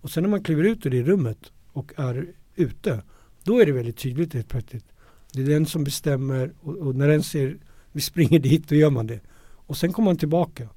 [0.00, 3.02] Och sen när man kliver ut ur det rummet och är ute,
[3.44, 4.84] då är det väldigt tydligt helt plötsligt.
[5.32, 7.58] Det är den som bestämmer och, och när den ser
[7.92, 9.20] vi springer dit, då gör man det.
[9.40, 10.68] Och sen kommer man tillbaka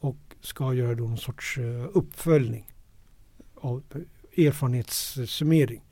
[0.00, 2.70] och ska göra då någon sorts eh, uppföljning
[3.54, 3.82] av
[4.36, 5.82] erfarenhetssummering.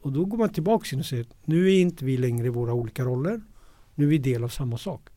[0.00, 2.72] Och då går man tillbaka in och säger nu är inte vi längre i våra
[2.72, 3.40] olika roller.
[3.94, 5.08] Nu är vi del av samma sak.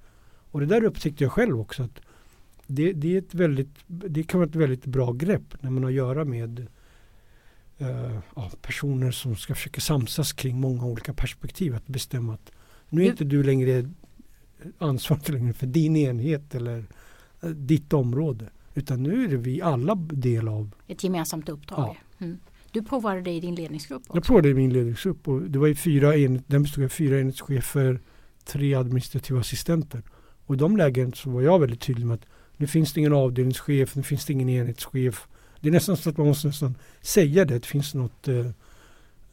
[0.51, 1.83] Och det där upptäckte jag själv också.
[1.83, 1.99] att
[2.67, 5.89] det, det, är ett väldigt, det kan vara ett väldigt bra grepp när man har
[5.89, 6.67] att göra med
[7.77, 11.75] eh, ja, personer som ska försöka samsas kring många olika perspektiv.
[11.75, 12.51] Att bestämma att
[12.89, 13.89] nu är inte du längre
[14.77, 16.85] ansvarig längre för din enhet eller
[17.41, 18.49] eh, ditt område.
[18.73, 20.71] Utan nu är det vi alla del av.
[20.87, 21.97] Ett gemensamt uppdrag.
[22.19, 22.37] Mm.
[22.71, 24.17] Du provade det i din ledningsgrupp också?
[24.17, 27.19] Jag provade i min ledningsgrupp och det var ju fyra enhet, den bestod av fyra
[27.19, 27.99] enhetschefer,
[28.45, 30.01] tre administrativa assistenter.
[30.45, 32.25] Och i de lägen så var jag väldigt tydlig med att
[32.57, 35.27] nu finns det ingen avdelningschef, nu finns det ingen enhetschef.
[35.61, 38.47] Det är nästan så att man måste nästan säga det, det finns något eh,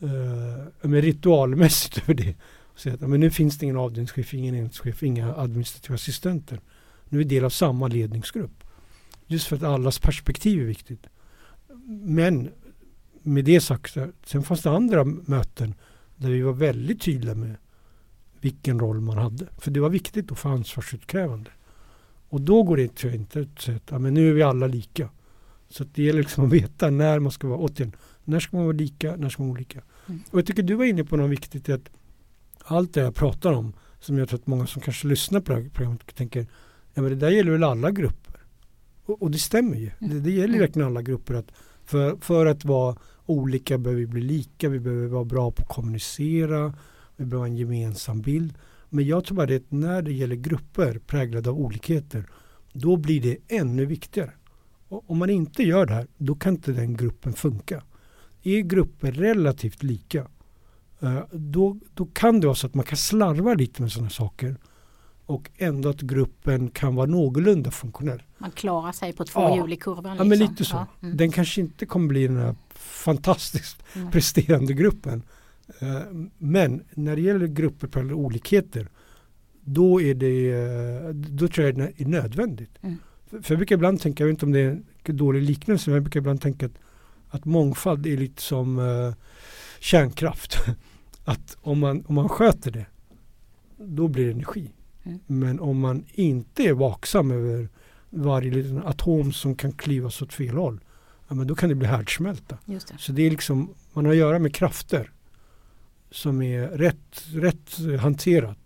[0.00, 2.34] eh, ritualmässigt över det.
[2.76, 6.60] Säga att men nu finns det ingen avdelningschef, ingen enhetschef, inga administrativa assistenter.
[7.08, 8.64] Nu är vi del av samma ledningsgrupp.
[9.26, 11.06] Just för att allas perspektiv är viktigt.
[12.02, 12.50] Men
[13.22, 15.74] med det sagt, sen fanns det andra möten
[16.16, 17.56] där vi var väldigt tydliga med
[18.40, 19.46] vilken roll man hade.
[19.58, 21.50] För det var viktigt då för ansvarsutkrävande.
[22.32, 25.08] Och då går det inte att ja, men nu är vi alla lika.
[25.68, 28.76] Så det gäller liksom att veta när man ska vara, återigen, när ska man vara
[28.76, 29.82] lika, när ska man vara olika.
[30.06, 30.20] Mm.
[30.30, 31.90] Och jag tycker du var inne på något viktigt att
[32.64, 35.60] allt det jag pratar om, som jag tror att många som kanske lyssnar på det
[35.60, 36.46] här programmet tänker,
[36.94, 38.40] ja men det där gäller väl alla grupper.
[39.04, 39.90] Och, och det stämmer ju.
[39.98, 40.60] Det, det gäller ju Mm.
[40.60, 41.52] verkligen alla grupper att
[41.84, 45.68] för, för att vara olika behöver vi bli lika, vi behöver vara bra på att
[45.68, 46.74] kommunicera,
[47.16, 48.54] vi behöver ha en gemensam bild.
[48.92, 52.26] Men jag tror bara att när det gäller grupper präglade av olikheter,
[52.72, 54.30] då blir det ännu viktigare.
[54.88, 57.82] Och om man inte gör det här, då kan inte den gruppen funka.
[58.42, 60.26] Är grupper relativt lika,
[61.00, 64.56] eh, då, då kan det vara så att man kan slarva lite med sådana saker
[65.26, 68.22] och ändå att gruppen kan vara någorlunda funktionell.
[68.38, 69.56] Man klarar sig på två Ja.
[69.56, 70.16] hjul i kurvan.
[70.16, 70.52] Ja, men liksom.
[70.52, 70.76] lite så.
[70.76, 71.16] Ja, mm.
[71.16, 74.10] Den kanske inte kommer bli den här fantastiskt Mm.
[74.12, 75.22] presterande gruppen.
[75.78, 76.02] Eh,
[76.38, 78.88] Men när det gäller grupper på olikheter
[79.64, 82.78] då är det, eh, då tror jag det är nödvändigt.
[82.80, 82.96] Mm.
[83.26, 85.94] För, jag brukar ibland tänka, jag vet inte om det är en dålig liknelse, men
[85.94, 86.78] jag brukar ibland tänka att,
[87.28, 89.14] att mångfald är lite som eh,
[89.80, 90.56] kärnkraft.
[91.24, 92.86] att om man, om man sköter det,
[93.76, 94.70] då blir det energi.
[95.02, 95.20] Mm.
[95.26, 97.68] Men om man inte är vaksam över
[98.10, 100.80] varje liten atom som kan klyvas åt fel håll,
[101.28, 102.58] ja, men då kan det bli härdsmälta.
[102.64, 102.94] Det.
[102.98, 105.10] Så det är liksom, man har att göra med krafter
[106.12, 108.58] som är rätt, rätt hanterat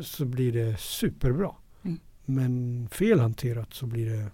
[0.00, 1.50] så blir det superbra.
[1.82, 2.00] Mm.
[2.24, 4.30] Men fel hanterat så blir det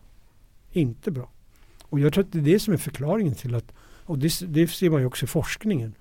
[0.71, 1.31] inte bra.
[1.83, 3.73] Och jag tror att det är det som är förklaringen till att,
[4.05, 5.95] och det, det ser man ju också i forskningen,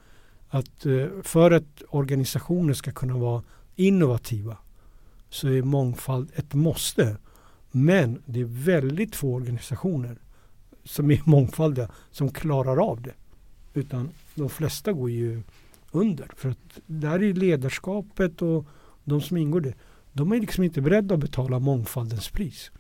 [0.50, 3.44] att eh, för att organisationer ska kunna vara
[3.76, 4.58] innovativa
[5.30, 7.18] så är mångfald ett måste.
[7.72, 10.18] Men det är väldigt få organisationer
[10.84, 13.14] som är mångfaldiga som klarar av det.
[13.74, 15.42] Utan de flesta går ju
[15.96, 16.32] under.
[16.36, 18.66] För att där är ledarskapet och
[19.04, 19.74] de som ingår det.
[20.14, 22.72] De är liksom inte beredda att betala mångfaldens pris.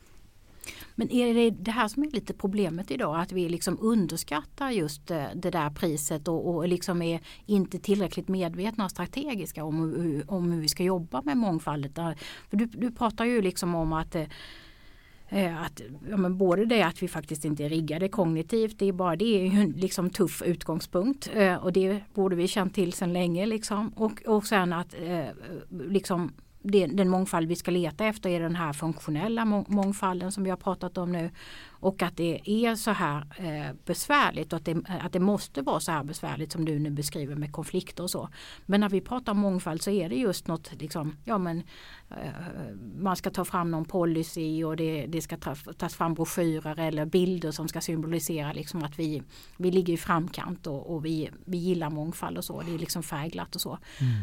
[0.95, 3.19] Men är det det här som är lite problemet idag?
[3.19, 8.27] Att vi liksom underskattar just eh, det där priset och, och liksom är inte tillräckligt
[8.27, 11.95] medvetna och strategiska om, hur- om hur vi ska jobba med mångfald.
[12.49, 14.25] För du, du pratar ju liksom om att eh,
[15.35, 18.91] Eh, att, ja, men både det att vi faktiskt inte är riggade kognitivt, det är
[18.91, 22.93] bara det är ju en liksom tuff utgångspunkt eh, och det borde vi känt till
[22.93, 23.45] sedan länge.
[23.45, 23.89] Liksom.
[23.89, 25.25] Och, och sen att eh,
[25.69, 30.49] liksom det, den mångfald vi ska leta efter är den här funktionella mångfalden som vi
[30.49, 31.29] har pratat om nu.
[31.85, 35.79] Och att det är så här eh, besvärligt och att det, att det måste vara
[35.79, 38.29] så här besvärligt som du nu beskriver med konflikter och så.
[38.65, 41.63] Men när vi pratar om mångfald så är det just något, liksom, ja men
[42.09, 46.79] eh, man ska ta fram någon policy och det, det ska ta, tas fram broschyrer
[46.79, 49.23] eller bilder som ska symbolisera liksom att vi,
[49.57, 52.61] vi ligger i framkant och, och vi, vi gillar mångfald och så.
[52.61, 53.77] Det är liksom färgglatt och så.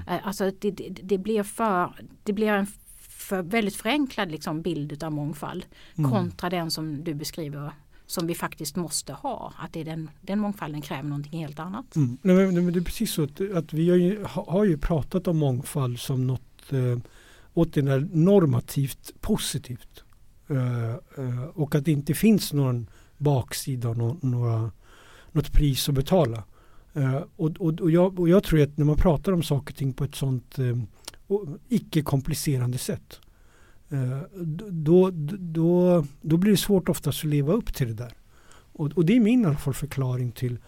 [0.08, 2.66] Eh, Alltså det, det, det blir för, det blir en
[3.32, 5.66] för väldigt förenklad liksom bild av mångfald
[5.98, 6.10] Mm.
[6.10, 7.72] kontra den som du beskriver
[8.06, 9.52] som vi faktiskt måste ha.
[9.58, 11.96] Att det är den, den mångfalden kräver någonting helt annat.
[11.96, 12.18] Mm.
[12.22, 14.64] Nej, men, nej, men det är precis så att, att vi har ju, ha- har
[14.64, 16.98] ju pratat om mångfald som något eh,
[17.54, 20.04] åt det där normativt positivt.
[20.48, 20.90] Eh,
[21.24, 22.86] eh, och att det inte finns någon
[23.18, 24.70] baksida, nå, några,
[25.32, 26.42] något pris att betala.
[26.94, 29.78] Eh, och, och, och, jag, och jag tror att när man pratar om saker och
[29.78, 30.76] ting på ett sånt eh,
[31.68, 33.20] icke-komplicerande sätt
[33.90, 34.20] eh,
[34.70, 38.12] då, då, då blir det svårt oftast att leva upp till det där.
[38.72, 40.58] Och, och det är min förklaring till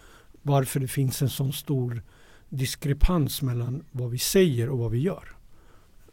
[0.42, 2.02] varför det finns en sån stor
[2.48, 5.28] diskrepans mellan vad vi säger och vad vi gör.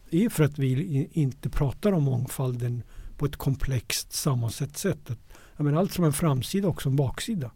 [0.10, 2.84] Det är för att vi inte pratar om mångfalden
[3.18, 5.12] på ett komplext sammansatt sätt.
[5.12, 5.20] Att,
[5.58, 7.52] jag menar, allt som en framsida och en baksida.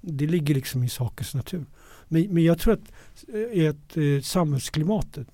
[0.00, 1.66] Det ligger liksom i sakens natur.
[2.08, 2.92] Men, men jag tror att,
[3.28, 5.28] eh, att eh, samhällsklimatet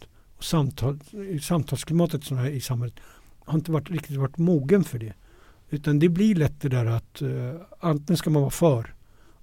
[0.44, 0.98] samtal,
[1.42, 3.00] samtalsklimatet som är i samhället
[3.38, 5.12] har inte varit, riktigt varit mogen för det.
[5.70, 8.94] Utan det blir lätt det där att uh, antingen ska man vara för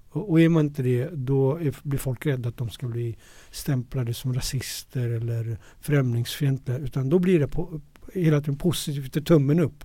[0.10, 3.18] och, och är man inte det då är, blir folk rädda att de ska bli
[3.52, 6.78] stämplade som rasister eller främlingsfientliga.
[6.78, 7.82] Utan då blir det på,
[8.14, 9.84] hela tiden positivt, det är tummen upp.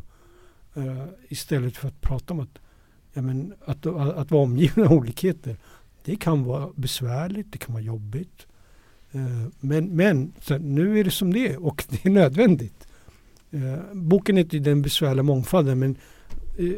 [0.77, 2.59] Uh, istället för att prata om att,
[3.13, 5.57] ja, men, att, att, att vara omgiven av olikheter.
[6.05, 8.47] Det kan vara besvärligt, det kan vara jobbigt.
[9.17, 12.89] Eh, men men så, nu är det som det är och det är nödvändigt.
[13.51, 15.97] Eh, boken heter Den besvärliga mångfalden men
[16.59, 16.73] eh,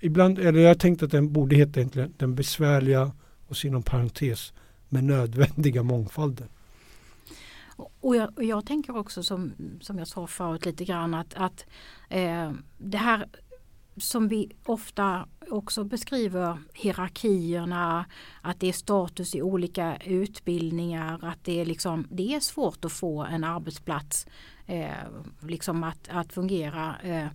[0.00, 3.12] ibland, eller jag tänkte att den borde heta egentligen Den besvärliga
[3.48, 4.52] och så inom parentes
[4.88, 6.48] med nödvändiga mångfalden.
[8.00, 11.66] Och jag, och jag tänker också som, som jag sa förut lite grann att, att
[12.08, 13.26] eh, det här
[13.96, 18.04] som vi ofta också beskriver hierarkierna,
[18.40, 22.92] att det är status i olika utbildningar, att det är, liksom, det är svårt att
[22.92, 24.26] få en arbetsplats
[24.66, 24.90] eh,
[25.40, 27.26] liksom att, att fungera eh,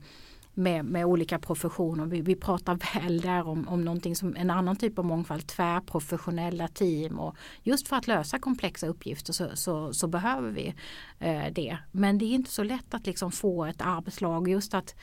[0.58, 2.06] med, med olika professioner.
[2.06, 6.68] Vi, vi pratar väl där om, om någonting som en annan typ av mångfald, tvärprofessionella
[6.68, 10.76] team och just för att lösa komplexa uppgifter så, så, så behöver vi
[11.20, 11.78] eh, det.
[11.92, 14.96] Men det är inte så lätt att liksom få ett arbetslag just att,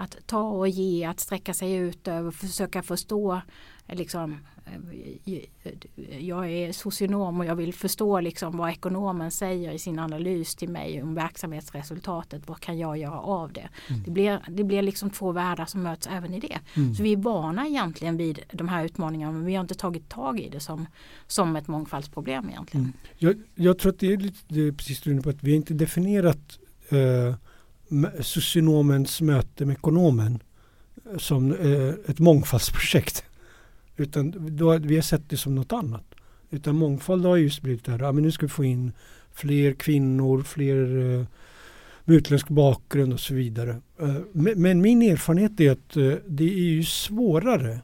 [0.00, 3.40] att ta och ge, att sträcka sig ut över, försöka förstå
[3.86, 4.36] eh, liksom,
[5.24, 10.54] eh, jag är socionom och jag vill förstå liksom vad ekonomen säger i sin analys
[10.54, 12.48] till mig om verksamhetsresultatet.
[12.48, 13.68] Vad kan jag göra av det?
[14.04, 16.58] Det blir, det blir liksom två världar som möts även i det.
[16.96, 20.40] Så vi är vana egentligen vid de här utmaningarna men vi har inte tagit tag
[20.40, 20.86] i det som,
[21.26, 22.92] som ett mångfaldsproblem egentligen.
[23.18, 25.74] Jag, jag tror att det är, lite, det är precis du på att vi inte
[25.74, 26.58] definierat
[26.88, 27.34] eh,
[28.20, 30.42] socionomens möte med ekonomen
[31.12, 33.24] eh, som eh, ett mångfaldsprojekt.
[33.96, 36.04] Utan då, vi har sett det som något annat.
[36.50, 38.92] Utan mångfald har just blivit det här, ja, men nu ska vi få in
[39.32, 41.26] fler kvinnor, fler eh,
[42.04, 43.80] med utländsk bakgrund och så vidare.
[44.00, 47.80] Eh, men, men min erfarenhet är att eh, det är ju svårare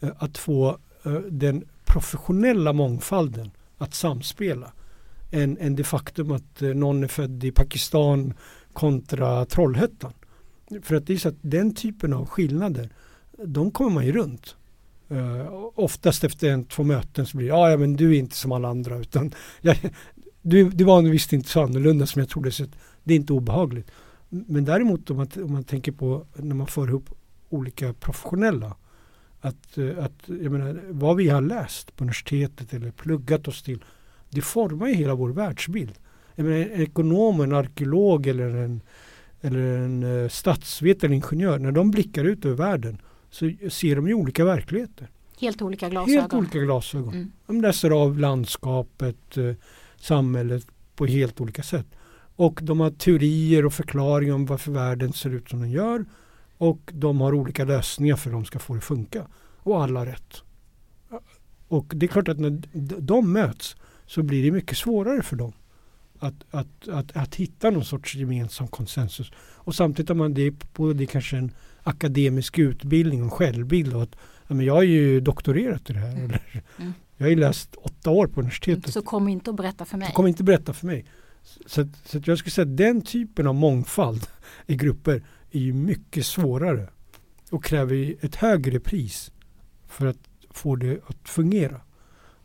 [0.00, 4.72] eh, att få eh, den professionella mångfalden att samspela
[5.30, 8.34] än, än det faktum att eh, någon är född i Pakistan
[8.72, 10.12] kontra Trollhättan.
[10.82, 12.90] För att det är så att den typen av skillnader,
[13.44, 14.56] de kommer man ju runt.
[15.10, 18.36] Uh, oftast efter en, två möten så blir det, ja, ja men du är inte
[18.36, 19.76] som alla andra utan jag,
[20.42, 22.70] du, du var visst inte så annorlunda som jag trodde så att
[23.04, 23.90] det är inte obehagligt.
[24.28, 27.10] Men däremot om man, om man tänker på när man för ihop
[27.48, 28.76] olika professionella
[29.40, 33.84] att, eh, att jag menar, vad vi har läst på universitetet eller pluggat oss till
[34.30, 35.94] det formar ju hela vår världsbild.
[36.44, 38.80] Menar, en ekonom, en arkeolog eller en,
[39.40, 42.98] eller en uh, statsvetare eller ingenjör när de blickar ut över världen
[43.30, 45.10] så ser de ju olika verkligheter.
[45.40, 46.20] Helt olika glasögon.
[46.20, 47.14] Helt olika glasögon.
[47.14, 47.32] Mm.
[47.46, 49.52] De läser av landskapet, eh,
[49.96, 51.86] samhället på helt olika sätt.
[52.36, 56.04] Och de har teorier och förklaringar om varför världen ser ut som den gör.
[56.56, 59.26] Och de har olika lösningar för att de ska få det att funka.
[59.58, 60.42] Och alla har rätt.
[61.68, 62.62] Och det är klart att när
[63.00, 63.76] de möts
[64.06, 65.52] så blir det mycket svårare för dem
[66.20, 69.32] att, att, att, att hitta någon sorts gemensam konsensus.
[69.36, 71.52] Och samtidigt har man det på det kanske en
[71.82, 73.94] akademisk utbildning och självbild.
[73.94, 74.16] Och att,
[74.48, 76.12] ja, men jag har ju doktorerat i det här.
[76.12, 76.24] Mm.
[76.24, 76.92] Eller, Mm.
[77.16, 78.92] Jag har ju läst åtta år på universitetet.
[78.92, 80.08] Så kom inte och berätta för mig.
[80.08, 81.04] Så kom inte berätta för mig.
[81.66, 84.26] Så, så jag skulle säga att den typen av mångfald
[84.66, 86.88] i grupper är ju mycket svårare
[87.50, 89.32] och kräver ett högre pris
[89.88, 90.18] för att
[90.50, 91.80] få det att fungera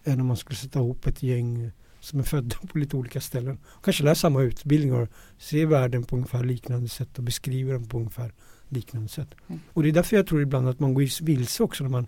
[0.03, 1.71] än om man skulle sätta ihop ett gäng
[2.05, 3.57] som är födda på lite olika ställen.
[3.83, 7.97] Kanske läser samma utbildning och ser världen på ungefär liknande sätt och beskriver den på
[7.97, 8.33] ungefär
[8.69, 9.35] liknande sätt.
[9.47, 9.61] Mm.
[9.73, 12.07] Och det är därför jag tror ibland att man går vilse också när man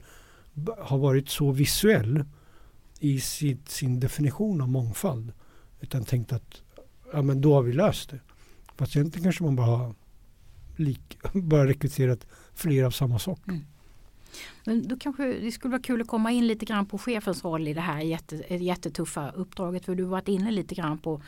[0.77, 2.23] har varit så visuell
[2.99, 5.31] i sitt, sin definition av mångfald.
[5.79, 6.61] Utan tänkt att
[7.13, 8.19] ja, men då har vi löst det.
[8.75, 9.95] Fast egentligen kanske man bara har
[10.75, 13.39] lik, bara rekryterat fler av samma sak.
[14.65, 17.67] Men då kanske det skulle vara kul att komma in lite grann på chefens roll
[17.67, 19.85] i det här jätte, jättetuffa uppdraget.
[19.85, 21.21] För du har varit inne lite grann på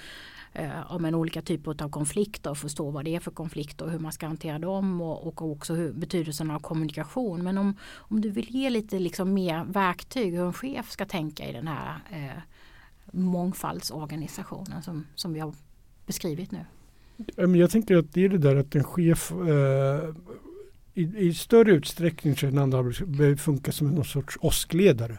[0.54, 3.92] eh, om en olika typer av konflikter och förstå vad det är för konflikter och
[3.92, 7.44] hur man ska hantera dem och, och också hur, betydelsen av kommunikation.
[7.44, 11.50] Men om, om du vill ge lite liksom mer verktyg hur en chef ska tänka
[11.50, 12.42] i den här eh,
[13.12, 15.54] mångfaldsorganisationen som, som vi har
[16.06, 16.66] beskrivit nu.
[17.58, 20.16] Jag tänker att det är det där att en chef eh,
[21.00, 25.18] i, i större utsträckning så är andra behöver funka som någon sorts åskledare.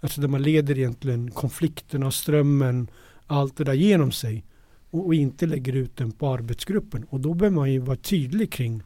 [0.00, 2.90] Alltså där man leder egentligen konflikterna, strömmen,
[3.26, 4.44] allt det där genom sig
[4.90, 7.04] och, och inte lägger ut den på arbetsgruppen.
[7.04, 8.82] Och då behöver man ju vara tydlig kring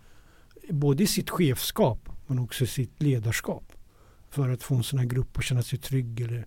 [0.71, 3.73] både i sitt chefskap men också i sitt ledarskap
[4.31, 6.47] för att få en sån här grupp att känna sig trygg eller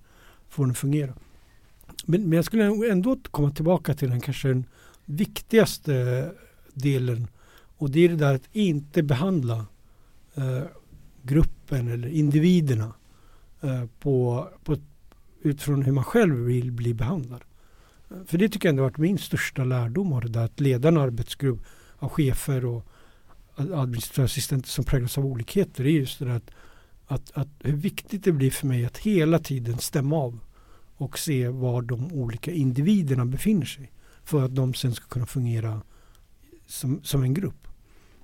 [0.50, 1.14] få den att fungera.
[2.06, 4.66] Men, men jag skulle ändå komma tillbaka till den kanske den
[5.06, 6.32] viktigaste
[6.74, 7.28] delen
[7.78, 9.66] och det är det där att inte behandla
[10.36, 10.64] eh,
[11.24, 12.94] gruppen eller individerna
[13.62, 14.78] eh, på, på,
[15.42, 17.42] utifrån hur man själv vill bli behandlad.
[18.10, 20.60] Eh, för det tycker jag ändå har varit min största lärdom av det där att
[20.60, 21.60] leda en arbetsgrupp
[21.98, 22.88] av chefer och
[23.56, 25.84] administrativa assistenter som präglas av olikheter.
[25.84, 26.52] Det är just det där att,
[27.06, 30.40] att, att hur viktigt det blir för mig att hela tiden stämma av
[30.98, 33.92] och se var de olika individerna befinner sig
[34.24, 35.82] för att de sen ska kunna fungera
[36.68, 37.68] som, som en grupp.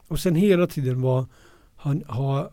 [0.08, 1.28] Och sen hela tiden vara
[1.82, 2.52] ha, ha,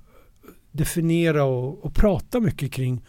[0.72, 3.04] definiera och, och prata mycket kring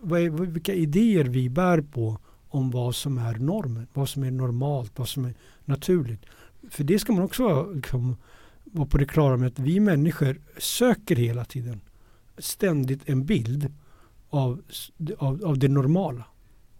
[0.00, 4.30] vad är, vilka idéer vi bär på om vad som är normen, vad som är
[4.30, 6.24] normalt, vad som är naturligt.
[6.70, 8.16] För det ska man också vara, liksom,
[8.64, 11.80] vara på det klara med att vi människor söker hela tiden
[12.38, 13.72] ständigt en bild
[14.30, 14.62] av,
[15.18, 16.24] av, av det normala.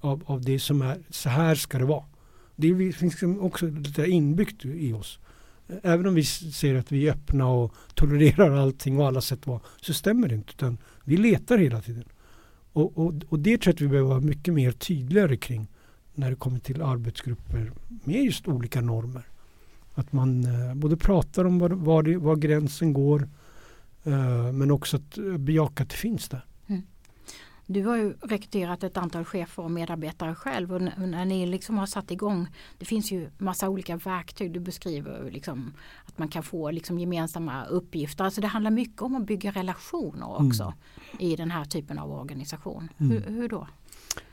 [0.01, 2.05] Av, av det som är, så här ska det vara.
[2.57, 5.19] Det finns liksom också lite inbyggt i oss.
[5.83, 9.61] Även om vi säger att vi är öppna och tolererar allting och alla sätt var,
[9.81, 10.53] så stämmer det inte.
[10.53, 12.05] Utan vi letar hela tiden.
[12.73, 15.67] Och, och, och det tror jag att vi behöver vara mycket mer tydligare kring
[16.15, 17.73] när det kommer till arbetsgrupper
[18.05, 19.23] med just olika normer.
[19.95, 23.29] Att man eh, både pratar om var, var, det, var gränsen går
[24.05, 26.45] eh, men också att eh, bejaka att det finns där.
[27.67, 31.87] Du har ju rekryterat ett antal chefer och medarbetare själv och när, ni liksom har
[31.87, 34.53] satt igång, det finns ju massa olika verktyg.
[34.53, 35.73] Du beskriver liksom
[36.05, 38.25] att man kan få liksom gemensamma uppgifter.
[38.25, 41.33] Alltså det handlar mycket om att bygga relationer också mm.
[41.33, 42.89] i den här typen av organisation.
[42.99, 43.13] Mm.
[43.13, 43.69] Hur, hur, då?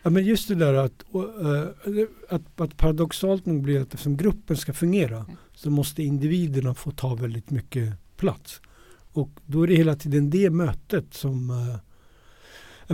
[0.04, 4.58] Ja, men just det där att, uh, att, att paradoxalt nog blir att eftersom gruppen
[4.58, 5.36] ska fungera mm.
[5.56, 8.62] så måste individerna få ta väldigt mycket plats.
[9.14, 11.76] Och då är det hela tiden det mötet som uh,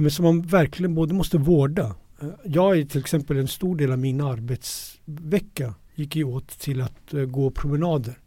[0.02, 1.96] men som man verkligen både måste vårda.
[2.44, 7.14] Jag är till exempel en stor del av min arbetsvecka gick ju åt till att
[7.14, 8.20] eh, gå promenader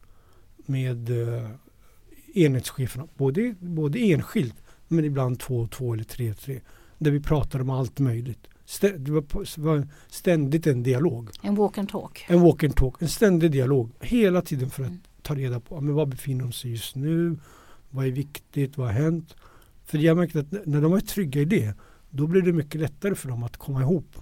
[0.67, 1.51] med eh,
[2.35, 3.09] enhetscheferna.
[3.17, 4.55] Både, både enskilt
[4.89, 6.61] men ibland två och två eller tre och tre.
[6.99, 8.47] Där vi pratade om allt möjligt.
[8.99, 11.31] Det var, ständigt en dialog.
[11.43, 12.25] En walk and talk.
[12.29, 13.91] En walk and talk, en ständig dialog.
[14.01, 15.01] Hela tiden för att Mm.
[15.23, 17.37] ta reda på men var befinner de sig just nu.
[17.91, 18.77] Vad är viktigt?
[18.79, 19.37] Vad har hänt?
[19.89, 21.75] För jag märkte att när de var trygga i det
[22.11, 24.17] då blir det mycket lättare för dem att komma ihop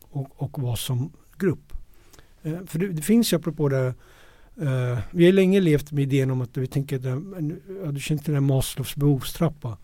[0.00, 1.72] och, och vara som grupp.
[2.42, 3.94] Eh, för det, det finns ju apropå det
[4.60, 7.04] eh, vi har länge levt med idén om att vi tänker att
[7.84, 9.78] ja, du känner till den här Maslows behovstrappa.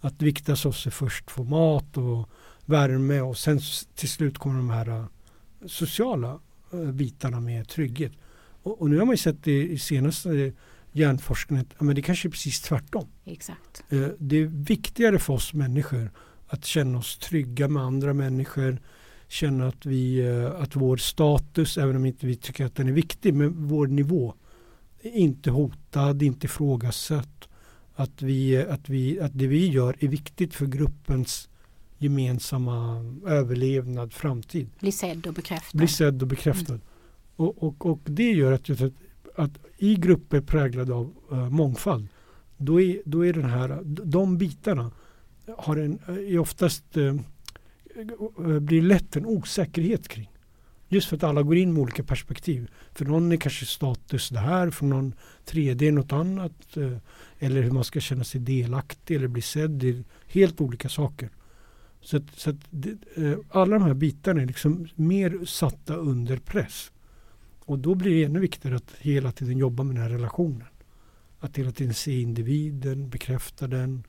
[0.00, 2.28] Att vikta oss sig först få mat och
[2.64, 3.60] värme och sen
[3.94, 5.04] till slut kommer de här eh,
[5.66, 6.40] sociala
[6.72, 8.12] eh, bitarna med trygghet.
[8.62, 10.52] Och, och nu har man ju sett det i senaste
[10.92, 13.06] hjärnforskningen men det kanske är precis tvärtom.
[13.24, 13.84] Exakt.
[13.88, 16.10] Eh, Det är viktigare för oss människor
[16.46, 18.78] att känna oss trygga med andra människor.
[19.28, 22.92] Känna att, vi, eh, att vår status, även om inte vi tycker att den är
[22.92, 24.34] viktig, men vår nivå
[25.02, 27.48] är inte hotad, inte ifrågasatt.
[27.94, 31.48] Att, vi, att, vi, att det vi gör är viktigt för gruppens
[31.98, 34.70] gemensamma överlevnad, framtid.
[34.80, 35.78] Bli sedd och bekräftad.
[35.78, 36.78] Bli sedd och bekräftad.
[37.36, 38.92] Och, och, och det gör att, att,
[39.34, 42.08] att i grupper präglade av uh, mångfald
[42.64, 44.90] då är, då är den här, de bitarna
[45.58, 47.20] har en, eh, är oftast uh,
[48.60, 50.30] blir lätt en osäkerhet kring.
[50.88, 52.70] Just för att alla går in med olika perspektiv.
[52.92, 55.14] För någon är kanske status det här, för någon
[55.44, 56.76] tredje är något annat.
[56.76, 56.96] Uh,
[57.38, 59.70] Eller hur man ska känna sig delaktig eller bli sedd.
[59.70, 61.30] Det är helt olika saker.
[62.00, 62.96] Så att, så att det,
[63.50, 66.92] alla de här bitarna är liksom mer satta under press.
[67.64, 70.66] Och då blir det ännu viktigare att hela tiden jobba med den här relationen.
[71.38, 74.04] Att hela tiden se individen, bekräfta den,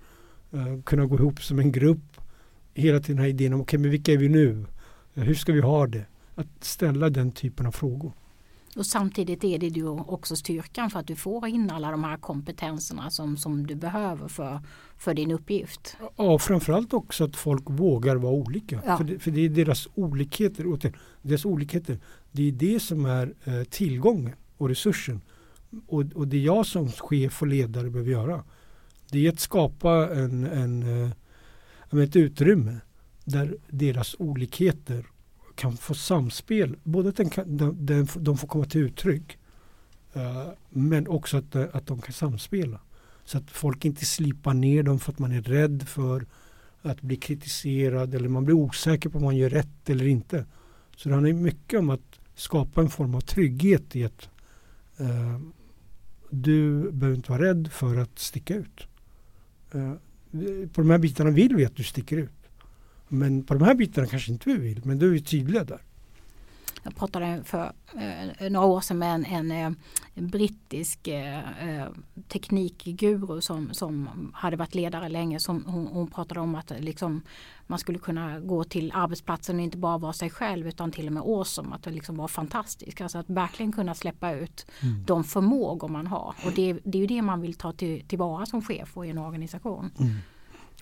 [0.51, 2.22] eh, kunna gå ihop som en grupp.
[2.74, 4.66] Hela tiden ha idén om, okej men vilka är vi nu?
[5.14, 6.06] Hur ska vi ha det?
[6.36, 8.14] Att ställa den typen av frågor.
[8.76, 12.17] Och samtidigt är det ju också styrkan för att du får in alla de här
[12.17, 14.59] kompetenserna som, som du behöver för,
[14.97, 15.97] för din uppgift.
[16.15, 18.82] Ja, framförallt också att folk vågar vara olika.
[18.86, 18.97] Ja.
[18.97, 21.99] För, det, för det är deras olikheter, deras olikheter,
[22.32, 25.21] det är det som är eh, tillgången och resursen.
[25.88, 28.43] Och, och det jag som chef och ledare behöver göra,
[29.11, 31.03] det är att skapa en, en,
[31.91, 32.80] eh, ett utrymme
[33.26, 35.05] där deras olikheter
[35.56, 36.76] kan få samspel.
[36.84, 39.38] Både att den kan, de, de, de får komma till uttryck
[40.14, 42.80] eh, men också att, eh, att de kan samspela.
[43.26, 46.26] Så att folk inte slipar ner dem för att man är rädd för
[46.82, 50.45] att bli kritiserad eller man blir osäker på om man gör rätt eller inte.
[50.95, 54.30] Så det handlar mycket om att skapa en form av trygghet i att
[54.97, 55.39] eh,
[56.30, 58.88] du behöver inte vara rädd för att sticka ut.
[59.72, 59.93] Eh,
[60.74, 62.42] på de här bitarna vill vi att du sticker ut.
[63.14, 65.82] Men på de här bitarna kanske inte vi vill, men då är vi tydliga där.
[66.84, 67.74] Jag pratade för
[68.39, 69.72] eh, några år sedan med en, en, eh,
[70.14, 71.88] en brittisk eh, eh,
[72.28, 75.39] teknikguru som, som hade varit ledare länge.
[75.39, 77.22] Som, hon, hon pratade om att liksom,
[77.68, 81.14] man skulle kunna gå till arbetsplatsen och inte bara vara sig själv utan till och
[81.14, 81.76] med awesome.
[81.76, 83.01] Att det liksom var fantastiskt.
[83.01, 84.66] Alltså att verkligen kunna släppa ut
[85.05, 86.36] de förmågor man har.
[86.45, 89.09] Och det, det är ju det man vill ta till, tillvara som chef och i
[89.09, 89.91] en organisation.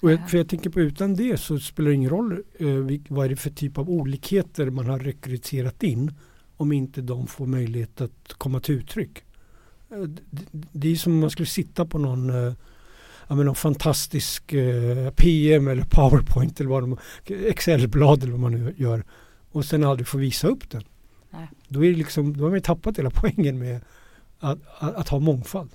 [0.01, 3.25] Och jag, för jag tänker på utan det så spelar det ingen roll eh, vad
[3.25, 6.13] är det för typ av olikheter man har rekryterat in
[6.57, 9.23] om inte de får möjlighet att komma till uttryck.
[9.91, 12.53] Eh, det, det är som om man skulle sitta på någon, eh,
[13.27, 18.51] ja, men någon fantastisk eh, PM eller PowerPoint eller vad de, Excelblad eller vad man
[18.51, 19.03] nu gör
[19.51, 20.83] och sen aldrig få visa upp den.
[21.29, 21.47] Nej.
[21.67, 23.81] Då, är det liksom, då har man tappat hela poängen med
[24.39, 25.71] att, att, att ha mångfald.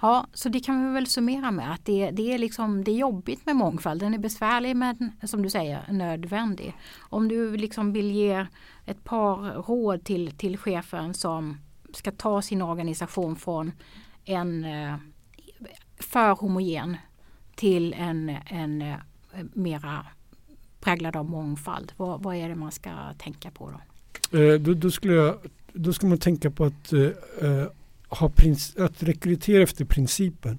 [0.00, 2.96] Ja, så det kan vi väl summera med att det, det, är liksom, det är
[2.96, 4.00] jobbigt med mångfald.
[4.00, 6.76] Den är besvärlig men som du säger nödvändig.
[6.98, 8.46] Om du liksom vill ge
[8.86, 11.56] ett par råd till, till chefen som
[11.94, 13.72] ska ta sin organisation från
[14.24, 14.96] en eh,
[15.98, 16.96] för homogen
[17.54, 18.96] till en, en eh,
[19.52, 20.06] mera
[20.80, 21.92] präglad av mångfald.
[21.96, 24.38] Vad, vad är det man ska tänka på då?
[24.38, 25.38] Eh, då, då, skulle jag,
[25.72, 27.66] då ska man tänka på att, eh, eh
[28.08, 28.32] ha
[28.78, 30.58] att rekrytera efter principen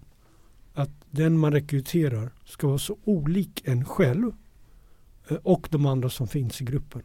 [0.74, 4.32] att den man rekryterar ska vara så olik en själv
[5.30, 7.02] eh, och de andra som finns i gruppen.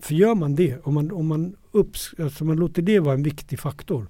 [0.00, 3.22] För gör man det, om man, om man, upps- alltså man låter det vara en
[3.22, 4.08] viktig faktor,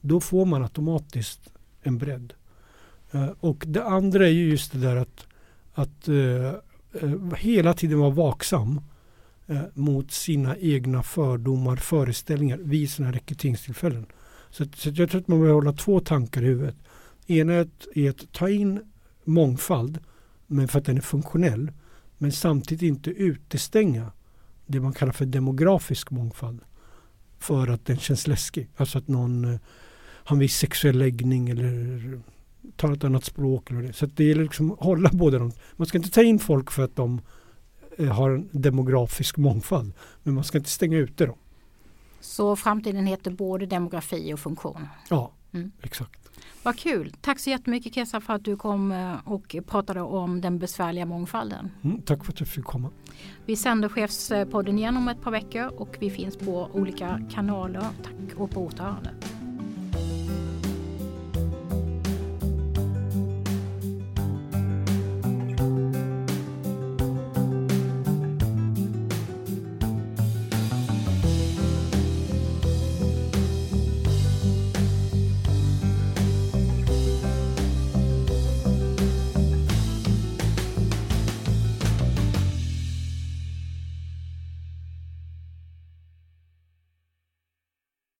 [0.00, 1.52] då får man automatiskt
[1.82, 2.34] en bredd.
[3.10, 5.26] Eh, och det andra är ju just det där att,
[5.74, 6.52] att eh,
[7.36, 8.80] hela tiden vara vaksam
[9.74, 14.06] mot sina egna fördomar, föreställningar vid sådana här rekryteringstillfällen.
[14.50, 16.76] Så, så jag tror att man behöver hålla två tankar i huvudet.
[17.26, 18.80] Ena är att, är att ta in
[19.24, 19.98] mångfald,
[20.46, 21.72] men för att den är funktionell,
[22.18, 24.12] men samtidigt inte utestänga
[24.66, 26.60] det man kallar för demografisk mångfald.
[27.38, 28.68] för att den känns läskig.
[28.76, 29.60] Alltså att någon eh,
[30.00, 32.20] har en viss sexuell läggning eller
[32.76, 33.70] talar ett annat språk.
[33.70, 33.92] Eller det.
[33.92, 35.52] Så att det gäller liksom att hålla båda dem.
[35.76, 37.20] Man ska inte ta in folk för att de
[37.98, 39.92] eh, har en demografisk mångfald.
[40.22, 41.38] Men man ska inte stänga ute dem.
[42.20, 44.88] Så framtiden heter både demografi och funktion.
[45.08, 45.70] Ja, Mm.
[45.82, 46.28] exakt.
[46.62, 47.12] Vad kul!
[47.20, 51.70] Tack så jättemycket Kesa för att du kom eh, och pratade om den besvärliga mångfalden.
[51.84, 52.90] Mm, tack för att du fick komma.
[53.46, 57.80] Vi sänder Chefspodden igen om ett par veckor och vi finns på olika kanaler.
[58.02, 59.10] Tack och på återhörande.